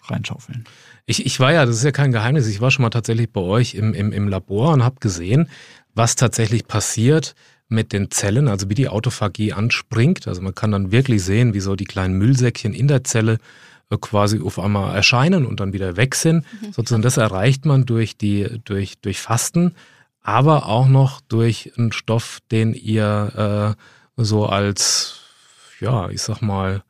reinschaufeln. 0.04 0.64
Ich, 1.06 1.26
ich 1.26 1.40
war 1.40 1.52
ja, 1.52 1.66
das 1.66 1.76
ist 1.76 1.84
ja 1.84 1.92
kein 1.92 2.12
Geheimnis, 2.12 2.46
ich 2.46 2.60
war 2.60 2.70
schon 2.70 2.82
mal 2.82 2.90
tatsächlich 2.90 3.30
bei 3.32 3.40
euch 3.40 3.74
im, 3.74 3.94
im, 3.94 4.12
im 4.12 4.28
Labor 4.28 4.72
und 4.72 4.84
habe 4.84 4.96
gesehen, 5.00 5.48
was 5.94 6.16
tatsächlich 6.16 6.66
passiert 6.66 7.34
mit 7.68 7.92
den 7.92 8.10
Zellen, 8.10 8.48
also 8.48 8.68
wie 8.68 8.74
die 8.74 8.88
Autophagie 8.88 9.52
anspringt. 9.52 10.26
Also 10.26 10.42
man 10.42 10.54
kann 10.54 10.72
dann 10.72 10.92
wirklich 10.92 11.22
sehen, 11.22 11.54
wie 11.54 11.60
so 11.60 11.76
die 11.76 11.84
kleinen 11.84 12.14
Müllsäckchen 12.18 12.74
in 12.74 12.88
der 12.88 13.04
Zelle 13.04 13.38
äh, 13.90 13.96
quasi 14.00 14.40
auf 14.40 14.58
einmal 14.58 14.94
erscheinen 14.94 15.46
und 15.46 15.60
dann 15.60 15.72
wieder 15.72 15.96
weg 15.96 16.14
sind. 16.14 16.44
Sozusagen 16.72 17.02
das 17.02 17.16
erreicht 17.16 17.64
man 17.66 17.86
durch 17.86 18.16
die 18.16 18.60
durch 18.64 18.98
durch 19.00 19.20
Fasten, 19.20 19.74
aber 20.22 20.66
auch 20.66 20.88
noch 20.88 21.20
durch 21.22 21.72
einen 21.76 21.92
Stoff, 21.92 22.40
den 22.50 22.74
ihr 22.74 23.76
äh, 24.16 24.22
so 24.22 24.46
als 24.46 25.20
ja, 25.80 26.10
ich 26.10 26.22
sag 26.22 26.42
mal 26.42 26.76
äh, 26.76 26.89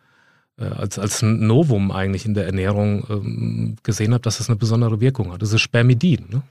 als, 0.65 0.99
als 0.99 1.23
ein 1.23 1.47
Novum 1.47 1.91
eigentlich 1.91 2.27
in 2.27 2.35
der 2.35 2.47
Ernährung 2.47 3.07
ähm, 3.09 3.77
gesehen 3.83 4.13
habe, 4.13 4.23
dass 4.23 4.39
das 4.39 4.49
eine 4.49 4.57
besondere 4.57 5.01
Wirkung 5.01 5.33
hat. 5.33 5.43
Das 5.43 5.53
ist 5.53 5.61
Spermidin. 5.61 6.27
Ne? 6.31 6.43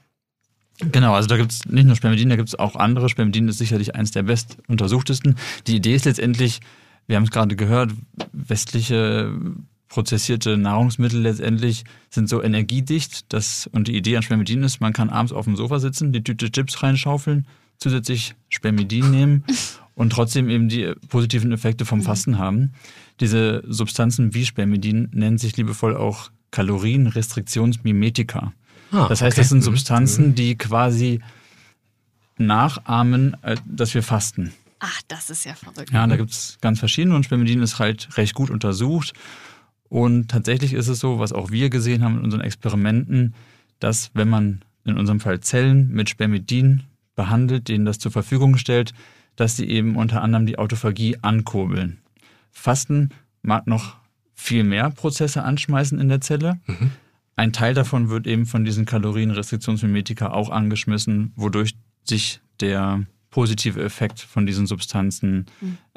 Genau, 0.92 1.14
also 1.14 1.28
da 1.28 1.38
gibt 1.38 1.52
es 1.52 1.66
nicht 1.66 1.86
nur 1.86 1.96
Spermidin, 1.96 2.30
da 2.30 2.36
gibt 2.36 2.50
es 2.50 2.58
auch 2.58 2.76
andere. 2.76 3.10
Spermidin 3.10 3.48
ist 3.48 3.58
sicherlich 3.58 3.96
eins 3.96 4.12
der 4.12 4.24
best 4.24 4.58
untersuchtesten. 4.68 5.36
Die 5.68 5.76
Idee 5.76 5.96
ist 5.96 6.06
letztendlich, 6.06 6.62
wir 7.08 7.18
haben 7.18 7.24
es 7.24 7.32
gerade 7.32 7.56
gehört, 7.56 7.92
westliche 8.32 9.34
prozessierte 9.90 10.58
Nahrungsmittel 10.58 11.22
letztendlich 11.22 11.84
sind 12.10 12.30
so 12.30 12.42
energiedicht. 12.42 13.34
Dass, 13.34 13.68
und 13.74 13.88
die 13.88 13.98
Idee 13.98 14.16
an 14.16 14.24
Spermidin 14.24 14.64
ist, 14.64 14.80
man 14.80 14.94
kann 14.94 15.10
abends 15.10 15.34
auf 15.34 15.46
dem 15.46 15.56
Sofa 15.56 15.80
sitzen, 15.80 16.14
die 16.14 16.24
Tüte 16.24 16.52
Chips 16.52 16.82
reinschaufeln, 16.82 17.46
zusätzlich 17.78 18.36
Spermidin 18.48 19.12
nehmen 19.12 19.44
und 20.00 20.12
trotzdem 20.12 20.50
eben 20.50 20.70
die 20.70 20.94
positiven 21.10 21.52
Effekte 21.52 21.84
vom 21.84 22.02
Fasten 22.02 22.38
haben. 22.38 22.72
Diese 23.20 23.62
Substanzen 23.68 24.34
wie 24.34 24.46
Spermidin 24.46 25.10
nennen 25.12 25.38
sich 25.38 25.58
liebevoll 25.58 25.98
auch 25.98 26.32
Kalorienrestriktionsmimetika. 26.52 28.54
Ah, 28.94 29.08
Das 29.10 29.22
heißt, 29.22 29.34
okay. 29.34 29.42
das 29.42 29.50
sind 29.50 29.58
Mhm. 29.60 29.64
Substanzen, 29.64 30.36
die 30.36 30.58
quasi 30.58 31.20
nachahmen, 32.38 33.36
dass 33.66 33.94
wir 33.94 34.02
fasten. 34.02 34.54
Ach, 34.80 35.02
das 35.10 35.30
ist 35.30 35.44
ja 35.44 35.54
verrückt. 35.54 35.92
Ja, 35.92 36.08
da 36.08 36.16
gibt 36.16 36.32
es 36.32 36.58
ganz 36.62 36.80
verschiedene 36.80 37.14
und 37.14 37.26
Spermidin 37.26 37.62
ist 37.62 37.78
halt 37.80 38.08
recht 38.18 38.34
gut 38.34 38.50
untersucht. 38.50 39.12
Und 39.90 40.30
tatsächlich 40.32 40.72
ist 40.74 40.88
es 40.88 41.00
so, 41.00 41.20
was 41.20 41.34
auch 41.34 41.52
wir 41.52 41.70
gesehen 41.70 42.06
haben 42.06 42.20
in 42.20 42.24
unseren 42.24 42.42
Experimenten, 42.42 43.34
dass 43.80 44.12
wenn 44.14 44.30
man 44.30 44.62
in 44.86 44.98
unserem 44.98 45.20
Fall 45.20 45.42
Zellen 45.42 45.90
mit 45.90 46.10
Spermidin 46.10 46.84
behandelt, 47.18 47.68
denen 47.68 47.84
das 47.84 48.00
zur 48.00 48.14
Verfügung 48.14 48.56
stellt, 48.56 48.94
dass 49.40 49.56
sie 49.56 49.70
eben 49.70 49.96
unter 49.96 50.22
anderem 50.22 50.46
die 50.46 50.58
Autophagie 50.58 51.18
ankurbeln. 51.22 52.00
Fasten 52.52 53.10
mag 53.42 53.68
noch 53.68 53.96
viel 54.36 54.64
mehr 54.64 54.90
Prozesse 54.90 55.44
anschmeißen 55.44 56.00
in 56.00 56.10
der 56.10 56.22
Zelle. 56.22 56.60
Ein 57.36 57.54
Teil 57.54 57.74
davon 57.74 58.10
wird 58.10 58.28
eben 58.28 58.46
von 58.46 58.66
diesen 58.66 58.86
Kalorienrestriktionsmimetika 58.86 60.32
auch 60.32 60.50
angeschmissen, 60.50 61.32
wodurch 61.38 61.72
sich 62.04 62.42
der 62.60 63.06
positive 63.30 63.82
Effekt 63.82 64.20
von 64.20 64.46
diesen 64.46 64.68
Substanzen, 64.68 65.46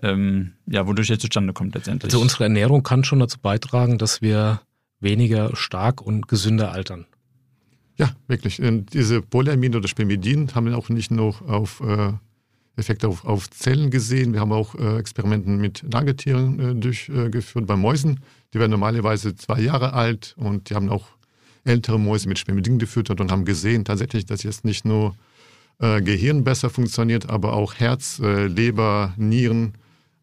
ähm, 0.02 0.52
ja, 0.66 0.86
wodurch 0.86 1.10
er 1.10 1.18
zustande 1.18 1.52
kommt 1.52 1.74
letztendlich. 1.74 2.12
Also 2.12 2.20
unsere 2.20 2.44
Ernährung 2.44 2.84
kann 2.84 3.02
schon 3.02 3.18
dazu 3.18 3.38
beitragen, 3.40 3.98
dass 3.98 4.22
wir 4.22 4.60
weniger 5.00 5.56
stark 5.56 6.00
und 6.00 6.28
gesünder 6.28 6.70
altern. 6.70 7.06
Ja, 7.96 8.10
wirklich. 8.28 8.60
Und 8.62 8.94
diese 8.94 9.20
Polyamide 9.20 9.78
oder 9.78 9.88
Spermidin 9.88 10.54
haben 10.54 10.66
wir 10.66 10.78
auch 10.78 10.88
nicht 10.90 11.10
nur 11.10 11.42
auf 11.48 11.80
äh, 11.80 12.12
Effekte 12.76 13.08
auf, 13.08 13.24
auf 13.24 13.50
Zellen 13.50 13.90
gesehen. 13.90 14.32
Wir 14.32 14.40
haben 14.40 14.52
auch 14.52 14.74
äh, 14.74 14.98
Experimenten 14.98 15.58
mit 15.58 15.84
Nagetieren 15.90 16.58
äh, 16.58 16.74
durchgeführt 16.74 17.66
bei 17.66 17.76
Mäusen. 17.76 18.20
Die 18.54 18.58
werden 18.58 18.70
normalerweise 18.70 19.34
zwei 19.34 19.60
Jahre 19.60 19.92
alt 19.92 20.34
und 20.38 20.70
die 20.70 20.74
haben 20.74 20.88
auch 20.88 21.08
ältere 21.64 21.98
Mäuse 21.98 22.28
mit 22.28 22.38
Spermidin 22.38 22.78
gefüttert 22.78 23.20
und 23.20 23.30
haben 23.30 23.44
gesehen 23.44 23.84
tatsächlich, 23.84 24.26
dass 24.26 24.42
jetzt 24.42 24.64
nicht 24.64 24.84
nur 24.84 25.14
äh, 25.78 26.00
Gehirn 26.00 26.44
besser 26.44 26.70
funktioniert, 26.70 27.28
aber 27.28 27.52
auch 27.52 27.74
Herz, 27.74 28.20
äh, 28.22 28.46
Leber, 28.46 29.14
Nieren, 29.16 29.74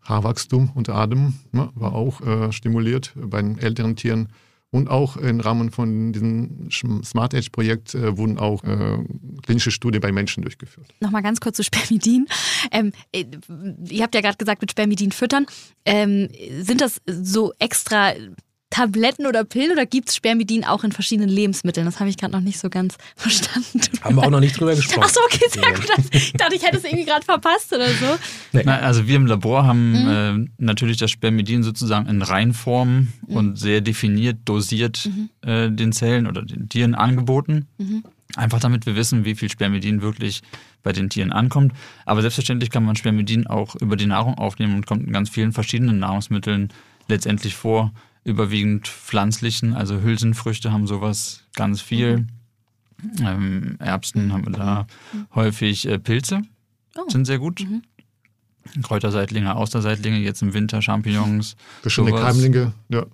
Haarwachstum 0.01 0.71
unter 0.73 0.95
Atem 0.95 1.35
ne, 1.51 1.69
war 1.75 1.93
auch 1.93 2.21
äh, 2.21 2.51
stimuliert 2.51 3.13
bei 3.15 3.41
den 3.41 3.59
älteren 3.59 3.95
Tieren. 3.95 4.29
Und 4.71 4.87
auch 4.87 5.17
im 5.17 5.39
Rahmen 5.39 5.71
von 5.71 6.13
diesem 6.13 6.69
Smart 6.69 7.33
Age 7.33 7.49
Projekt 7.51 7.95
äh, 7.95 8.17
wurden 8.17 8.37
auch 8.37 8.63
äh, 8.63 8.97
klinische 9.43 9.71
Studien 9.71 9.99
bei 9.99 10.11
Menschen 10.11 10.43
durchgeführt. 10.43 10.87
Nochmal 10.99 11.23
ganz 11.23 11.39
kurz 11.39 11.57
zu 11.57 11.63
Spermidin. 11.63 12.27
Ähm, 12.71 12.91
äh, 13.11 13.25
ihr 13.89 14.03
habt 14.03 14.13
ja 14.13 14.21
gerade 14.21 14.37
gesagt, 14.37 14.61
mit 14.61 14.69
Spermidin 14.69 15.11
füttern. 15.11 15.47
Ähm, 15.85 16.29
sind 16.59 16.81
das 16.81 17.01
so 17.07 17.51
extra 17.57 18.13
Tabletten 18.79 19.25
oder 19.25 19.43
Pillen 19.43 19.73
oder 19.73 19.85
gibt 19.85 20.07
es 20.07 20.15
Spermidin 20.15 20.63
auch 20.63 20.85
in 20.85 20.93
verschiedenen 20.93 21.27
Lebensmitteln? 21.27 21.85
Das 21.85 21.99
habe 21.99 22.09
ich 22.09 22.15
gerade 22.15 22.31
noch 22.31 22.39
nicht 22.39 22.57
so 22.57 22.69
ganz 22.69 22.95
verstanden. 23.17 23.81
Haben 24.01 24.15
wir 24.15 24.23
auch 24.23 24.29
noch 24.29 24.39
nicht 24.39 24.57
drüber 24.57 24.73
gesprochen. 24.73 25.03
Ach 25.05 25.09
so, 25.09 25.19
okay, 25.25 25.45
sehr 25.49 25.73
gut. 25.73 26.13
Ich 26.13 26.31
dachte, 26.31 26.55
ich 26.55 26.63
hätte 26.63 26.77
es 26.77 26.85
irgendwie 26.85 27.03
gerade 27.03 27.25
verpasst 27.25 27.73
oder 27.73 27.89
so. 27.89 28.17
Na, 28.53 28.79
also 28.79 29.05
wir 29.05 29.17
im 29.17 29.25
Labor 29.25 29.65
haben 29.65 29.95
äh, 29.95 30.63
natürlich 30.63 30.95
das 30.95 31.11
Spermidin 31.11 31.61
sozusagen 31.61 32.07
in 32.07 32.21
Reinform 32.21 33.09
und 33.27 33.57
sehr 33.57 33.81
definiert, 33.81 34.37
dosiert 34.45 35.09
äh, 35.41 35.69
den 35.69 35.91
Zellen 35.91 36.25
oder 36.25 36.43
den 36.43 36.69
Tieren 36.69 36.95
angeboten. 36.95 37.67
Einfach 38.37 38.61
damit 38.61 38.85
wir 38.85 38.95
wissen, 38.95 39.25
wie 39.25 39.35
viel 39.35 39.49
Spermidin 39.49 40.01
wirklich 40.01 40.41
bei 40.83 40.93
den 40.93 41.09
Tieren 41.09 41.33
ankommt. 41.33 41.73
Aber 42.05 42.21
selbstverständlich 42.21 42.69
kann 42.69 42.85
man 42.85 42.95
Spermidin 42.95 43.45
auch 43.45 43.75
über 43.75 43.97
die 43.97 44.05
Nahrung 44.05 44.37
aufnehmen 44.37 44.75
und 44.75 44.85
kommt 44.85 45.05
in 45.05 45.11
ganz 45.11 45.29
vielen 45.29 45.51
verschiedenen 45.51 45.99
Nahrungsmitteln 45.99 46.69
letztendlich 47.09 47.55
vor. 47.55 47.91
Überwiegend 48.23 48.87
pflanzlichen, 48.87 49.73
also 49.73 50.01
Hülsenfrüchte 50.01 50.71
haben 50.71 50.87
sowas 50.87 51.43
ganz 51.55 51.81
viel. 51.81 52.27
Ähm, 53.21 53.77
Erbsen 53.79 54.33
haben 54.33 54.45
wir 54.45 54.51
da 54.51 54.87
häufig 55.33 55.87
äh, 55.87 55.99
Pilze, 55.99 56.41
Oh. 56.97 57.09
sind 57.09 57.25
sehr 57.25 57.39
gut. 57.39 57.65
Kräuterseitlinge, 58.83 59.55
Austerseitlinge, 59.55 60.19
jetzt 60.19 60.41
im 60.41 60.53
Winter 60.53 60.81
Champignons. 60.81 61.55
Verschiedene 61.81 62.11
sowas. 62.17 62.23
Keimlinge, 62.33 62.73
ja. 62.89 63.05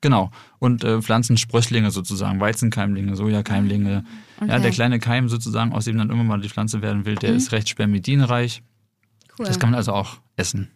Genau. 0.00 0.30
Und 0.58 0.84
äh, 0.84 1.00
Pflanzensprösslinge 1.02 1.90
sozusagen, 1.90 2.40
Weizenkeimlinge, 2.40 3.16
Sojakeimlinge. 3.16 4.04
Ja, 4.40 4.46
Okay. 4.46 4.60
der 4.62 4.70
kleine 4.70 4.98
Keim 4.98 5.28
sozusagen, 5.30 5.72
aus 5.72 5.86
dem 5.86 5.96
dann 5.96 6.08
irgendwann 6.08 6.26
mal 6.26 6.40
die 6.40 6.48
Pflanze 6.50 6.82
werden 6.82 7.06
will, 7.06 7.14
der 7.14 7.34
ist 7.34 7.52
recht 7.52 7.68
spermidinreich. 7.70 8.62
Cool. 9.38 9.46
Das 9.46 9.58
kann 9.58 9.70
man 9.70 9.76
also 9.76 9.92
auch 9.92 10.18
essen. 10.36 10.68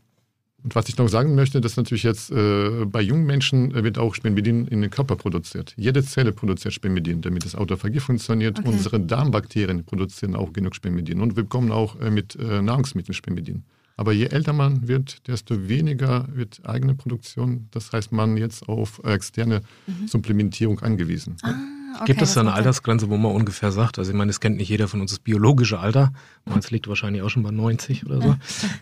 Und 0.63 0.75
was 0.75 0.89
ich 0.89 0.99
noch 0.99 1.09
sagen 1.09 1.35
möchte, 1.35 1.61
dass 1.61 1.77
natürlich 1.77 2.03
jetzt 2.03 2.31
äh, 2.31 2.85
bei 2.85 3.01
jungen 3.01 3.25
Menschen 3.25 3.75
äh, 3.75 3.83
wird 3.83 3.99
auch 3.99 4.15
Spermidin 4.15 4.67
in 4.67 4.83
den 4.83 4.91
Körper 4.91 5.17
produziert. 5.17 5.73
Jede 5.77 6.03
Zelle 6.03 6.33
produziert 6.33 6.75
Spermidin, 6.75 7.23
damit 7.23 7.45
das 7.45 7.55
Autophagie 7.55 8.01
funktioniert. 8.01 8.59
Okay. 8.59 8.69
Unsere 8.69 9.01
Darmbakterien 9.01 9.85
produzieren 9.85 10.35
auch 10.35 10.53
genug 10.53 10.75
Spermidin 10.75 11.21
und 11.21 11.37
wir 11.37 11.45
bekommen 11.45 11.73
auch 11.73 11.99
äh, 12.01 12.11
mit 12.11 12.37
äh, 12.37 12.61
Nahrungsmitteln 12.61 13.15
Spermidin. 13.15 13.65
Aber 13.97 14.13
je 14.13 14.27
älter 14.27 14.55
man 14.55 14.89
wird, 14.89 15.27
desto 15.29 15.69
weniger 15.69 16.27
wird 16.33 16.61
eigene 16.65 16.95
Produktion. 16.95 17.69
Das 17.71 17.93
heißt, 17.93 18.13
man 18.13 18.39
jetzt 18.39 18.67
auf 18.67 19.03
externe 19.05 19.61
Supplementierung 20.07 20.81
angewiesen. 20.81 21.37
ah, 21.43 21.55
okay, 21.97 22.07
Gibt 22.07 22.23
es 22.23 22.35
da 22.35 22.41
eine. 22.41 22.53
Altersgrenze, 22.53 23.09
wo 23.11 23.17
man 23.17 23.33
ungefähr 23.33 23.73
sagt, 23.73 23.99
also 23.99 24.11
ich 24.11 24.17
meine, 24.17 24.29
das 24.29 24.41
kennt 24.41 24.57
nicht 24.57 24.69
jeder 24.69 24.89
von 24.89 25.01
uns 25.01 25.13
das 25.13 25.19
biologische 25.19 25.79
Alter, 25.79 26.13
meins 26.45 26.71
liegt 26.71 26.89
wahrscheinlich 26.89 27.23
auch 27.23 27.29
schon 27.29 27.43
bei 27.43 27.51
90 27.51 28.07
oder 28.07 28.21
so, 28.21 28.37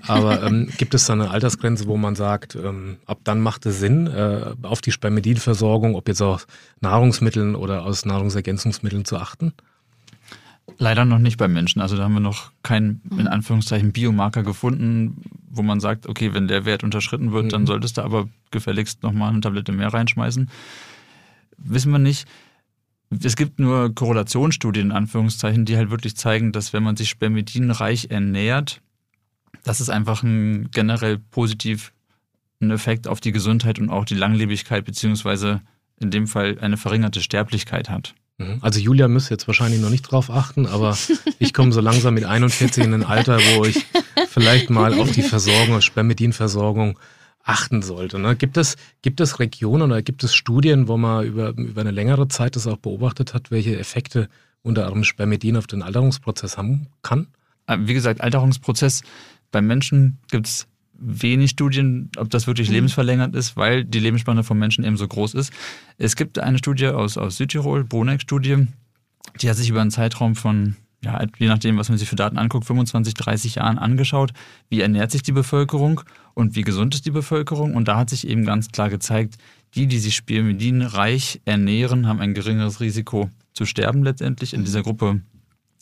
aber 0.06 0.42
ähm, 0.46 0.68
gibt 0.78 0.94
es 0.94 1.06
da 1.06 1.12
eine 1.14 1.30
Altersgrenze, 1.30 1.86
wo 1.86 1.96
man 1.96 2.14
sagt, 2.14 2.54
ähm, 2.54 2.98
ab 3.06 3.20
dann 3.24 3.40
macht 3.40 3.66
es 3.66 3.78
Sinn, 3.78 4.06
äh, 4.06 4.54
auf 4.62 4.80
die 4.80 4.92
Spermidinversorgung, 4.92 5.94
ob 5.94 6.08
jetzt 6.08 6.22
aus 6.22 6.46
Nahrungsmitteln 6.80 7.54
oder 7.54 7.84
aus 7.84 8.04
Nahrungsergänzungsmitteln 8.04 9.04
zu 9.04 9.16
achten? 9.18 9.52
Leider 10.76 11.04
noch 11.04 11.18
nicht 11.18 11.38
beim 11.38 11.52
Menschen. 11.52 11.80
Also 11.80 11.96
da 11.96 12.04
haben 12.04 12.12
wir 12.12 12.20
noch 12.20 12.52
keinen, 12.62 13.00
in 13.18 13.26
Anführungszeichen, 13.26 13.92
Biomarker 13.92 14.42
gefunden, 14.42 15.22
wo 15.50 15.62
man 15.62 15.80
sagt, 15.80 16.06
okay, 16.06 16.34
wenn 16.34 16.46
der 16.46 16.66
Wert 16.66 16.84
unterschritten 16.84 17.32
wird, 17.32 17.52
dann 17.52 17.66
solltest 17.66 17.96
du 17.96 18.02
aber 18.02 18.28
gefälligst 18.50 19.02
nochmal 19.02 19.30
eine 19.30 19.40
Tablette 19.40 19.72
mehr 19.72 19.92
reinschmeißen. 19.92 20.50
Wissen 21.56 21.90
wir 21.90 21.98
nicht. 21.98 22.28
Es 23.10 23.36
gibt 23.36 23.58
nur 23.58 23.94
Korrelationsstudien, 23.94 24.86
in 24.86 24.92
Anführungszeichen, 24.92 25.64
die 25.64 25.76
halt 25.76 25.90
wirklich 25.90 26.16
zeigen, 26.16 26.52
dass 26.52 26.72
wenn 26.72 26.82
man 26.82 26.96
sich 26.96 27.08
spermidinreich 27.08 28.10
ernährt, 28.10 28.80
dass 29.64 29.80
es 29.80 29.88
einfach 29.88 30.22
einen 30.22 30.70
generell 30.70 31.18
positiven 31.18 31.90
Effekt 32.60 33.08
auf 33.08 33.20
die 33.20 33.32
Gesundheit 33.32 33.78
und 33.78 33.88
auch 33.88 34.04
die 34.04 34.14
Langlebigkeit, 34.14 34.84
beziehungsweise 34.84 35.62
in 36.00 36.10
dem 36.10 36.26
Fall 36.26 36.58
eine 36.60 36.76
verringerte 36.76 37.22
Sterblichkeit 37.22 37.88
hat. 37.88 38.14
Mhm. 38.38 38.58
Also 38.60 38.78
Julia 38.78 39.08
müsste 39.08 39.34
jetzt 39.34 39.46
wahrscheinlich 39.46 39.80
noch 39.80 39.90
nicht 39.90 40.02
drauf 40.02 40.30
achten, 40.30 40.66
aber 40.66 40.96
ich 41.38 41.52
komme 41.52 41.72
so 41.72 41.80
langsam 41.80 42.14
mit 42.14 42.24
41 42.24 42.84
in 42.84 42.94
ein 42.94 43.04
Alter, 43.04 43.38
wo 43.56 43.64
ich 43.64 43.84
vielleicht 44.28 44.70
mal 44.70 44.94
auf 44.98 45.10
die 45.10 45.22
Versorgung, 45.22 45.76
auf 45.76 45.82
Spermidinversorgung 45.82 46.98
achten 47.48 47.82
sollte. 47.82 48.18
Ne? 48.18 48.36
Gibt, 48.36 48.56
es, 48.56 48.76
gibt 49.02 49.20
es 49.20 49.40
Regionen 49.40 49.90
oder 49.90 50.02
gibt 50.02 50.22
es 50.22 50.34
Studien, 50.34 50.86
wo 50.86 50.96
man 50.96 51.24
über, 51.24 51.50
über 51.56 51.80
eine 51.80 51.90
längere 51.90 52.28
Zeit 52.28 52.56
das 52.56 52.66
auch 52.66 52.76
beobachtet 52.76 53.32
hat, 53.32 53.50
welche 53.50 53.78
Effekte 53.78 54.28
unter 54.62 54.82
anderem 54.82 55.04
Spermidin 55.04 55.56
auf 55.56 55.66
den 55.66 55.82
Alterungsprozess 55.82 56.58
haben 56.58 56.88
kann? 57.02 57.28
Äh, 57.66 57.78
Wie 57.80 57.94
gesagt, 57.94 58.20
Alterungsprozess 58.20 59.02
beim 59.50 59.66
Menschen 59.66 60.18
gibt 60.30 60.46
es 60.46 60.66
wenig 60.98 61.50
Studien, 61.50 62.10
ob 62.16 62.28
das 62.28 62.46
wirklich 62.46 62.68
lebensverlängert 62.68 63.34
ist, 63.34 63.56
weil 63.56 63.84
die 63.84 64.00
Lebensspanne 64.00 64.44
vom 64.44 64.58
Menschen 64.58 64.84
eben 64.84 64.96
so 64.96 65.06
groß 65.08 65.34
ist. 65.34 65.52
Es 65.96 66.16
gibt 66.16 66.38
eine 66.38 66.58
Studie 66.58 66.88
aus, 66.88 67.16
aus 67.16 67.36
Südtirol, 67.36 67.84
Bruneck-Studie, 67.84 68.66
die 69.40 69.48
hat 69.48 69.56
sich 69.56 69.70
über 69.70 69.80
einen 69.80 69.92
Zeitraum 69.92 70.34
von, 70.34 70.76
ja, 71.02 71.24
je 71.38 71.46
nachdem, 71.46 71.78
was 71.78 71.88
man 71.88 71.98
sich 71.98 72.08
für 72.08 72.16
Daten 72.16 72.36
anguckt, 72.36 72.66
25, 72.66 73.14
30 73.14 73.54
Jahren 73.54 73.78
angeschaut, 73.78 74.32
wie 74.68 74.80
ernährt 74.80 75.12
sich 75.12 75.22
die 75.22 75.32
Bevölkerung 75.32 76.02
und 76.38 76.54
wie 76.54 76.62
gesund 76.62 76.94
ist 76.94 77.04
die 77.04 77.10
Bevölkerung. 77.10 77.74
Und 77.74 77.88
da 77.88 77.96
hat 77.96 78.10
sich 78.10 78.24
eben 78.26 78.46
ganz 78.46 78.68
klar 78.68 78.90
gezeigt, 78.90 79.38
die, 79.74 79.88
die 79.88 79.98
sich 79.98 80.14
spermidinreich 80.14 81.40
ernähren, 81.44 82.06
haben 82.06 82.20
ein 82.20 82.32
geringeres 82.32 82.78
Risiko 82.78 83.28
zu 83.54 83.66
sterben 83.66 84.04
letztendlich. 84.04 84.54
In 84.54 84.64
dieser 84.64 84.84
Gruppe 84.84 85.20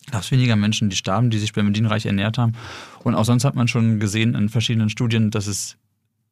gab 0.09 0.23
es 0.23 0.31
weniger 0.31 0.55
Menschen, 0.55 0.89
die 0.89 0.95
starben, 0.95 1.29
die 1.29 1.37
sich 1.37 1.49
spermidinreich 1.49 2.07
ernährt 2.07 2.39
haben. 2.39 2.53
Und 3.03 3.13
auch 3.13 3.23
sonst 3.23 3.45
hat 3.45 3.53
man 3.53 3.67
schon 3.67 3.99
gesehen 3.99 4.33
in 4.33 4.49
verschiedenen 4.49 4.89
Studien, 4.89 5.29
dass 5.29 5.45
es 5.45 5.77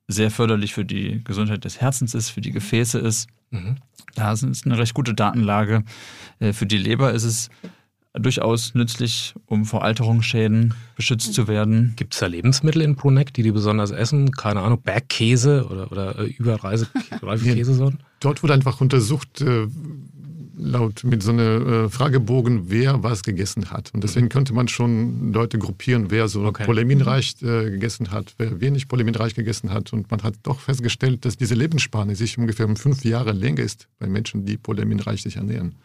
sehr 0.08 0.32
förderlich 0.32 0.74
für 0.74 0.86
die 0.86 1.24
Gesundheit 1.24 1.64
des 1.64 1.80
Herzens 1.80 2.16
ist, 2.16 2.32
für 2.32 2.42
die 2.42 2.52
Gefäße 2.52 2.98
ist. 2.98 3.28
Mhm. 3.52 3.76
Da 4.16 4.32
ist 4.32 4.42
es 4.42 4.66
eine 4.66 4.80
recht 4.80 4.96
gute 4.96 5.14
Datenlage. 5.14 5.84
Äh, 6.40 6.54
Für 6.54 6.66
die 6.66 6.78
Leber 6.80 7.14
ist 7.14 7.26
es 7.26 7.50
durchaus 8.20 8.74
nützlich, 8.76 9.34
um 9.46 9.66
vor 9.66 9.84
Alterungsschäden 9.84 10.74
beschützt 10.96 11.34
zu 11.34 11.48
werden. 11.48 11.94
Gibt 11.96 12.14
es 12.14 12.20
da 12.20 12.28
Lebensmittel 12.28 12.82
in 12.82 12.96
Bruneck, 12.96 13.34
die 13.34 13.44
die 13.44 13.52
besonders 13.52 13.92
essen? 13.92 14.32
Keine 14.32 14.62
Ahnung, 14.62 14.82
Bergkäse 14.82 15.68
oder, 15.70 15.92
oder 15.92 16.20
äh, 16.20 16.26
überreife 16.38 16.88
Käsesorten? 17.44 18.00
Dort 18.20 18.44
wurde 18.44 18.54
einfach 18.54 18.82
untersucht, 18.82 19.42
äh, 19.42 19.68
laut 20.58 21.04
mit 21.04 21.22
so 21.22 21.32
einem 21.32 21.86
äh, 21.86 21.90
Fragebogen, 21.90 22.70
wer 22.70 23.04
was 23.04 23.24
gegessen 23.24 23.72
hat. 23.72 23.92
Und 23.94 24.04
deswegen 24.04 24.30
könnte 24.30 24.54
man 24.54 24.68
schon 24.68 25.34
Leute 25.34 25.60
gruppieren, 25.60 26.12
wer 26.12 26.28
so 26.28 26.46
Okay. 26.46 26.66
poleminreich 26.66 27.36
äh, 27.42 27.70
gegessen 27.72 28.12
hat, 28.12 28.36
wer 28.38 28.62
wenig 28.62 28.88
poleminreich 28.88 29.36
gegessen 29.36 29.72
hat. 29.72 29.92
Und 29.94 30.10
man 30.12 30.24
hat 30.24 30.36
doch 30.44 30.60
festgestellt, 30.60 31.26
dass 31.26 31.38
diese 31.38 31.56
Lebensspanne 31.56 32.16
sich 32.16 32.38
ungefähr 32.38 32.68
um 32.68 32.76
fünf 32.76 33.04
Jahre 33.04 33.32
länger 33.32 33.64
ist 33.64 33.88
bei 34.00 34.08
Menschen, 34.08 34.46
die 34.46 34.58
poleminreich 34.58 35.22
sich 35.24 35.36
ernähren. 35.38 35.76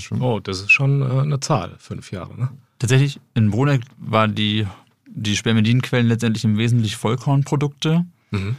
Das 0.00 0.04
ist 0.04 0.08
schon 0.08 0.22
Oh, 0.22 0.40
das 0.40 0.60
ist 0.60 0.70
schon 0.72 1.02
äh, 1.02 1.20
eine 1.20 1.40
Zahl, 1.40 1.74
fünf 1.78 2.10
Jahre. 2.12 2.38
Ne? 2.38 2.48
Tatsächlich, 2.78 3.20
in 3.34 3.50
Bruneck 3.50 3.82
war 3.98 4.28
die, 4.28 4.66
die 5.06 5.36
Spermidinquellen 5.36 6.06
letztendlich 6.08 6.44
im 6.44 6.56
Wesentlichen 6.56 6.96
Vollkornprodukte, 6.98 8.06
Mhm. 8.30 8.56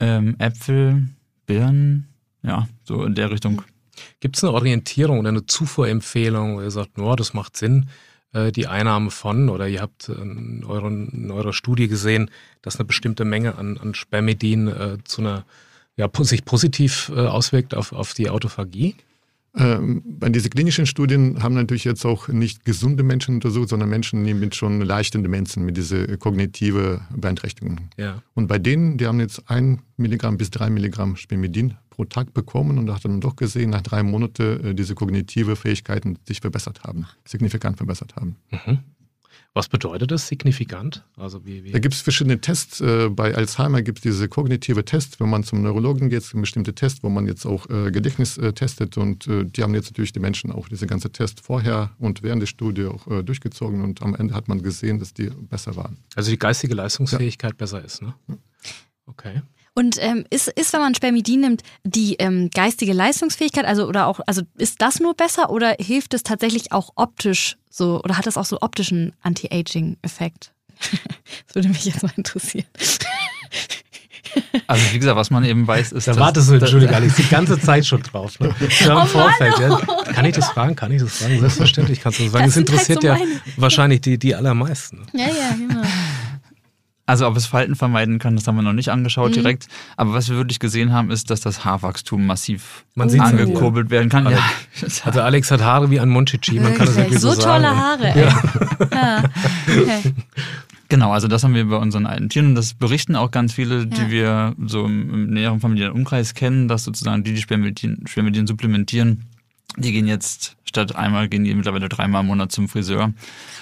ähm, 0.00 0.36
Äpfel, 0.38 1.08
Birnen, 1.46 2.06
ja, 2.42 2.68
so 2.84 3.04
in 3.04 3.14
der 3.14 3.30
Richtung. 3.30 3.62
Gibt 4.20 4.36
es 4.36 4.44
eine 4.44 4.52
Orientierung 4.52 5.18
oder 5.18 5.30
eine 5.30 5.46
Zufuhrempfehlung, 5.46 6.56
wo 6.56 6.60
ihr 6.60 6.70
sagt, 6.70 6.98
no, 6.98 7.16
das 7.16 7.34
macht 7.34 7.56
Sinn, 7.56 7.88
äh, 8.32 8.52
die 8.52 8.66
Einnahme 8.66 9.10
von, 9.10 9.48
oder 9.48 9.66
ihr 9.66 9.80
habt 9.80 10.08
in, 10.08 10.62
euren, 10.64 11.08
in 11.08 11.30
eurer 11.30 11.52
Studie 11.52 11.88
gesehen, 11.88 12.30
dass 12.62 12.76
eine 12.76 12.84
bestimmte 12.84 13.24
Menge 13.24 13.56
an, 13.56 13.78
an 13.78 13.94
Spermidin 13.94 14.68
äh, 14.68 14.98
zu 15.04 15.22
einer, 15.22 15.44
ja, 15.96 16.08
sich 16.20 16.44
positiv 16.44 17.10
äh, 17.14 17.20
auswirkt 17.20 17.74
auf, 17.74 17.92
auf 17.92 18.14
die 18.14 18.30
Autophagie? 18.30 18.94
Ähm, 19.58 20.02
bei 20.04 20.28
diesen 20.28 20.50
klinischen 20.50 20.86
Studien 20.86 21.42
haben 21.42 21.54
natürlich 21.54 21.84
jetzt 21.84 22.04
auch 22.04 22.28
nicht 22.28 22.64
gesunde 22.64 23.02
Menschen 23.02 23.36
untersucht, 23.36 23.68
sondern 23.68 23.88
Menschen 23.88 24.24
die 24.24 24.34
mit 24.34 24.54
schon 24.54 24.80
leichten 24.80 25.22
Demenzen, 25.22 25.64
mit 25.64 25.76
dieser 25.76 26.16
kognitive 26.16 27.00
Beeinträchtigung. 27.14 27.80
Ja. 27.96 28.22
Und 28.34 28.46
bei 28.46 28.58
denen, 28.58 28.98
die 28.98 29.06
haben 29.06 29.20
jetzt 29.20 29.50
ein 29.50 29.82
Milligramm 29.96 30.38
bis 30.38 30.50
drei 30.50 30.70
Milligramm 30.70 31.16
Spermidin 31.16 31.74
pro 31.90 32.04
Tag 32.04 32.32
bekommen 32.32 32.78
und 32.78 32.86
da 32.86 32.94
hat 32.94 33.04
man 33.04 33.20
doch 33.20 33.34
gesehen, 33.34 33.70
nach 33.70 33.82
drei 33.82 34.04
Monaten 34.04 34.64
äh, 34.64 34.74
diese 34.74 34.94
kognitive 34.94 35.56
Fähigkeiten 35.56 36.18
sich 36.24 36.40
verbessert 36.40 36.84
haben, 36.84 37.06
signifikant 37.24 37.76
verbessert 37.76 38.14
haben. 38.14 38.36
Mhm. 38.52 38.78
Was 39.58 39.68
bedeutet 39.68 40.12
das 40.12 40.28
signifikant? 40.28 41.04
Also 41.16 41.44
wie, 41.44 41.64
wie? 41.64 41.72
Da 41.72 41.80
gibt 41.80 41.92
es 41.92 42.00
verschiedene 42.00 42.40
Tests. 42.40 42.80
Äh, 42.80 43.08
Bei 43.08 43.34
Alzheimer 43.34 43.82
gibt 43.82 43.98
es 43.98 44.02
diese 44.02 44.28
kognitive 44.28 44.84
Tests. 44.84 45.18
Wenn 45.18 45.30
man 45.30 45.42
zum 45.42 45.62
Neurologen 45.62 46.10
geht, 46.10 46.22
sind 46.22 46.40
bestimmte 46.40 46.76
Tests, 46.76 47.02
wo 47.02 47.08
man 47.08 47.26
jetzt 47.26 47.44
auch 47.44 47.68
äh, 47.68 47.90
Gedächtnis 47.90 48.38
äh, 48.38 48.52
testet. 48.52 48.96
Und 48.96 49.26
die 49.28 49.62
haben 49.64 49.74
jetzt 49.74 49.90
natürlich 49.90 50.12
die 50.12 50.20
Menschen 50.20 50.52
auch 50.52 50.68
diese 50.68 50.86
ganze 50.86 51.10
Test 51.10 51.40
vorher 51.40 51.90
und 51.98 52.22
während 52.22 52.40
der 52.40 52.46
Studie 52.46 52.84
auch 52.84 53.04
durchgezogen. 53.24 53.82
Und 53.82 54.00
am 54.00 54.14
Ende 54.14 54.32
hat 54.32 54.46
man 54.46 54.62
gesehen, 54.62 55.00
dass 55.00 55.12
die 55.12 55.28
besser 55.28 55.74
waren. 55.74 55.96
Also 56.14 56.30
die 56.30 56.38
geistige 56.38 56.74
Leistungsfähigkeit 56.74 57.56
besser 57.56 57.84
ist, 57.84 58.00
ne? 58.00 58.14
Okay. 59.06 59.42
Und 59.78 59.96
ähm, 60.00 60.24
ist, 60.30 60.48
ist, 60.48 60.72
wenn 60.72 60.80
man 60.80 60.96
Spermidin 60.96 61.40
nimmt, 61.40 61.62
die 61.84 62.14
ähm, 62.16 62.50
geistige 62.52 62.92
Leistungsfähigkeit, 62.92 63.64
also 63.64 63.86
oder 63.86 64.08
auch, 64.08 64.18
also 64.26 64.42
ist 64.56 64.82
das 64.82 64.98
nur 64.98 65.14
besser 65.14 65.50
oder 65.50 65.76
hilft 65.78 66.14
es 66.14 66.24
tatsächlich 66.24 66.72
auch 66.72 66.90
optisch 66.96 67.56
so 67.70 68.02
oder 68.02 68.18
hat 68.18 68.26
das 68.26 68.36
auch 68.36 68.44
so 68.44 68.58
optischen 68.60 69.12
Anti-Aging-Effekt? 69.22 70.52
das 71.46 71.54
würde 71.54 71.68
mich 71.68 71.84
jetzt 71.84 72.02
mal 72.02 72.10
interessieren. 72.16 72.66
Also 74.66 74.82
wie 74.92 74.98
gesagt, 74.98 75.16
was 75.16 75.30
man 75.30 75.44
eben 75.44 75.64
weiß, 75.66 75.92
ist, 75.92 76.08
Da 76.08 76.12
dass- 76.12 76.20
wartest 76.20 76.50
du, 76.50 76.54
Entschuldigung, 76.54 76.96
Alex, 76.96 77.14
die 77.14 77.28
ganze 77.28 77.60
Zeit 77.60 77.86
schon 77.86 78.02
drauf. 78.02 78.38
Ne? 78.40 78.52
Schon 78.70 78.96
Oh 78.96 79.02
im 79.02 79.06
Vorfeld. 79.06 79.58
Ja. 79.60 79.76
Kann 80.12 80.24
ich 80.24 80.34
das 80.34 80.48
fragen? 80.48 80.74
Kann 80.74 80.90
ich 80.90 81.00
das 81.00 81.18
fragen? 81.18 81.38
Selbstverständlich 81.38 82.00
kannst 82.00 82.18
du 82.18 82.24
das 82.24 82.32
fragen. 82.32 82.44
Das 82.46 82.54
Das 82.54 82.54
sind 82.54 82.68
halt 82.68 82.80
interessiert 82.88 83.02
so 83.02 83.06
ja 83.06 83.40
wahrscheinlich 83.56 84.00
die, 84.00 84.18
die 84.18 84.34
allermeisten. 84.34 85.06
Ja, 85.12 85.26
ja, 85.28 85.54
genau. 85.56 85.82
Also 87.08 87.26
ob 87.26 87.36
es 87.36 87.46
Falten 87.46 87.74
vermeiden 87.74 88.18
kann, 88.18 88.36
das 88.36 88.46
haben 88.46 88.56
wir 88.56 88.62
noch 88.62 88.74
nicht 88.74 88.88
Mhm. 88.88 88.92
angeschaut 88.92 89.34
direkt. 89.34 89.66
Aber 89.96 90.12
was 90.12 90.28
wir 90.28 90.36
wirklich 90.36 90.58
gesehen 90.60 90.92
haben, 90.92 91.10
ist, 91.10 91.30
dass 91.30 91.40
das 91.40 91.64
Haarwachstum 91.64 92.26
massiv 92.26 92.84
Man 92.94 93.08
angekurbelt 93.18 93.88
werden 93.90 94.10
kann. 94.10 94.26
Also- 94.26 94.38
Ja. 94.38 94.88
Also 95.04 95.20
Alex 95.22 95.50
hat 95.50 95.62
Haare 95.62 95.90
wie 95.90 95.98
ein 96.00 96.10
Monchichi, 96.10 96.60
man 96.60 96.74
kann 96.74 96.86
das 96.86 96.96
wirklich 96.96 97.18
so 97.18 97.30
so, 97.32 97.40
sagen. 97.40 97.64
tolle 97.64 97.76
Haare. 97.76 98.08
Ey. 98.14 98.26
Ja. 98.92 99.24
Okay. 99.68 100.14
Genau, 100.90 101.12
also 101.12 101.28
das 101.28 101.44
haben 101.44 101.54
wir 101.54 101.66
bei 101.68 101.76
unseren 101.76 102.06
alten 102.06 102.28
Tieren 102.28 102.48
und 102.48 102.54
das 102.54 102.72
berichten 102.74 103.14
auch 103.16 103.30
ganz 103.30 103.52
viele, 103.52 103.86
die 103.86 104.00
Ja. 104.02 104.10
wir 104.10 104.54
so 104.66 104.84
im, 104.86 105.12
im 105.12 105.30
näheren 105.30 105.60
familiären 105.60 105.92
Umkreis 105.94 106.34
kennen, 106.34 106.68
dass 106.68 106.84
sozusagen 106.84 107.24
die, 107.24 107.34
die 107.34 107.42
Spermidin 107.42 108.46
supplementieren, 108.46 109.24
die 109.80 109.92
gehen 109.92 110.06
jetzt 110.06 110.56
statt 110.64 110.94
einmal, 110.96 111.28
gehen 111.28 111.44
die 111.44 111.54
mittlerweile 111.54 111.88
dreimal 111.88 112.20
im 112.22 112.26
Monat 112.28 112.52
zum 112.52 112.68
Friseur. 112.68 113.12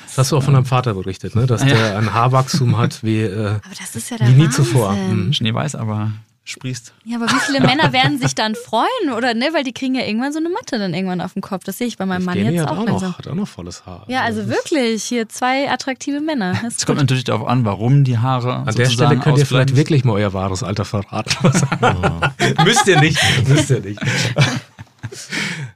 Das 0.07 0.19
hast 0.19 0.33
du 0.33 0.39
auch 0.39 0.43
von 0.43 0.55
deinem 0.55 0.65
Vater 0.67 0.95
berichtet, 0.95 1.35
ne? 1.35 1.47
dass 1.47 1.61
Ja. 1.63 1.69
der 1.69 1.99
ein 1.99 2.13
Haarwachstum 2.15 2.79
hat 2.79 3.03
wie, 3.05 3.21
äh, 3.21 3.47
Aber 3.49 3.61
das 3.79 3.95
ist 3.95 4.11
ja 4.11 4.19
wie 4.21 4.25
nie 4.33 4.45
Wahnsinn. 4.47 4.51
zuvor. 4.53 4.93
Mhm. 4.93 5.33
Schneeweiß, 5.33 5.75
aber 5.75 6.11
sprießt. 6.49 6.95
Ja, 7.05 7.17
aber 7.17 7.27
wie 7.27 7.41
viele 7.41 7.59
Männer 7.61 7.93
werden 7.93 8.19
sich 8.21 8.37
dann 8.37 8.55
freuen, 8.55 9.11
oder 9.17 9.35
ne? 9.35 9.49
Weil 9.53 9.65
die 9.65 9.73
kriegen 9.73 9.97
ja 9.97 10.03
irgendwann 10.05 10.33
so 10.33 10.39
eine 10.39 10.49
Matte 10.49 10.79
dann 10.79 10.95
irgendwann 10.95 11.21
auf 11.21 11.33
dem 11.33 11.43
Kopf. 11.43 11.65
Das 11.65 11.77
sehe 11.77 11.89
ich 11.89 11.99
bei 11.99 12.07
meinem 12.07 12.25
Mann 12.25 12.39
Evgeny 12.39 12.55
jetzt 12.59 12.67
hat 12.67 12.71
auch 12.71 12.79
auch, 12.79 12.87
langsam. 12.87 13.11
noch, 13.11 13.19
hat 13.19 13.27
auch 13.29 13.35
noch 13.35 13.49
volles 13.49 13.85
Haar. 13.85 14.05
Ja, 14.07 14.23
also 14.23 14.43
ist- 14.43 14.49
wirklich, 14.49 15.03
hier 15.03 15.29
zwei 15.29 15.69
attraktive 15.69 16.21
Männer. 16.21 16.53
Das 16.63 16.77
Es 16.79 16.87
kommt 16.87 16.99
natürlich 16.99 17.25
darauf 17.25 17.49
an, 17.49 17.65
warum 17.65 18.05
die 18.05 18.19
Haare 18.19 18.59
An 18.65 18.75
der 18.77 18.89
Stelle 18.89 19.09
könnt 19.19 19.27
ihr 19.27 19.33
ausbleiben. 19.33 19.47
vielleicht 19.49 19.77
wirklich 19.77 20.05
mal 20.05 20.13
euer 20.13 20.33
wahres 20.35 20.63
Alter 20.63 20.85
verraten. 20.85 21.35
müsst 22.65 22.87
ihr 22.87 23.01
nicht, 23.01 23.19
müsst 23.49 23.69
ihr 23.71 23.81
nicht. 23.81 23.99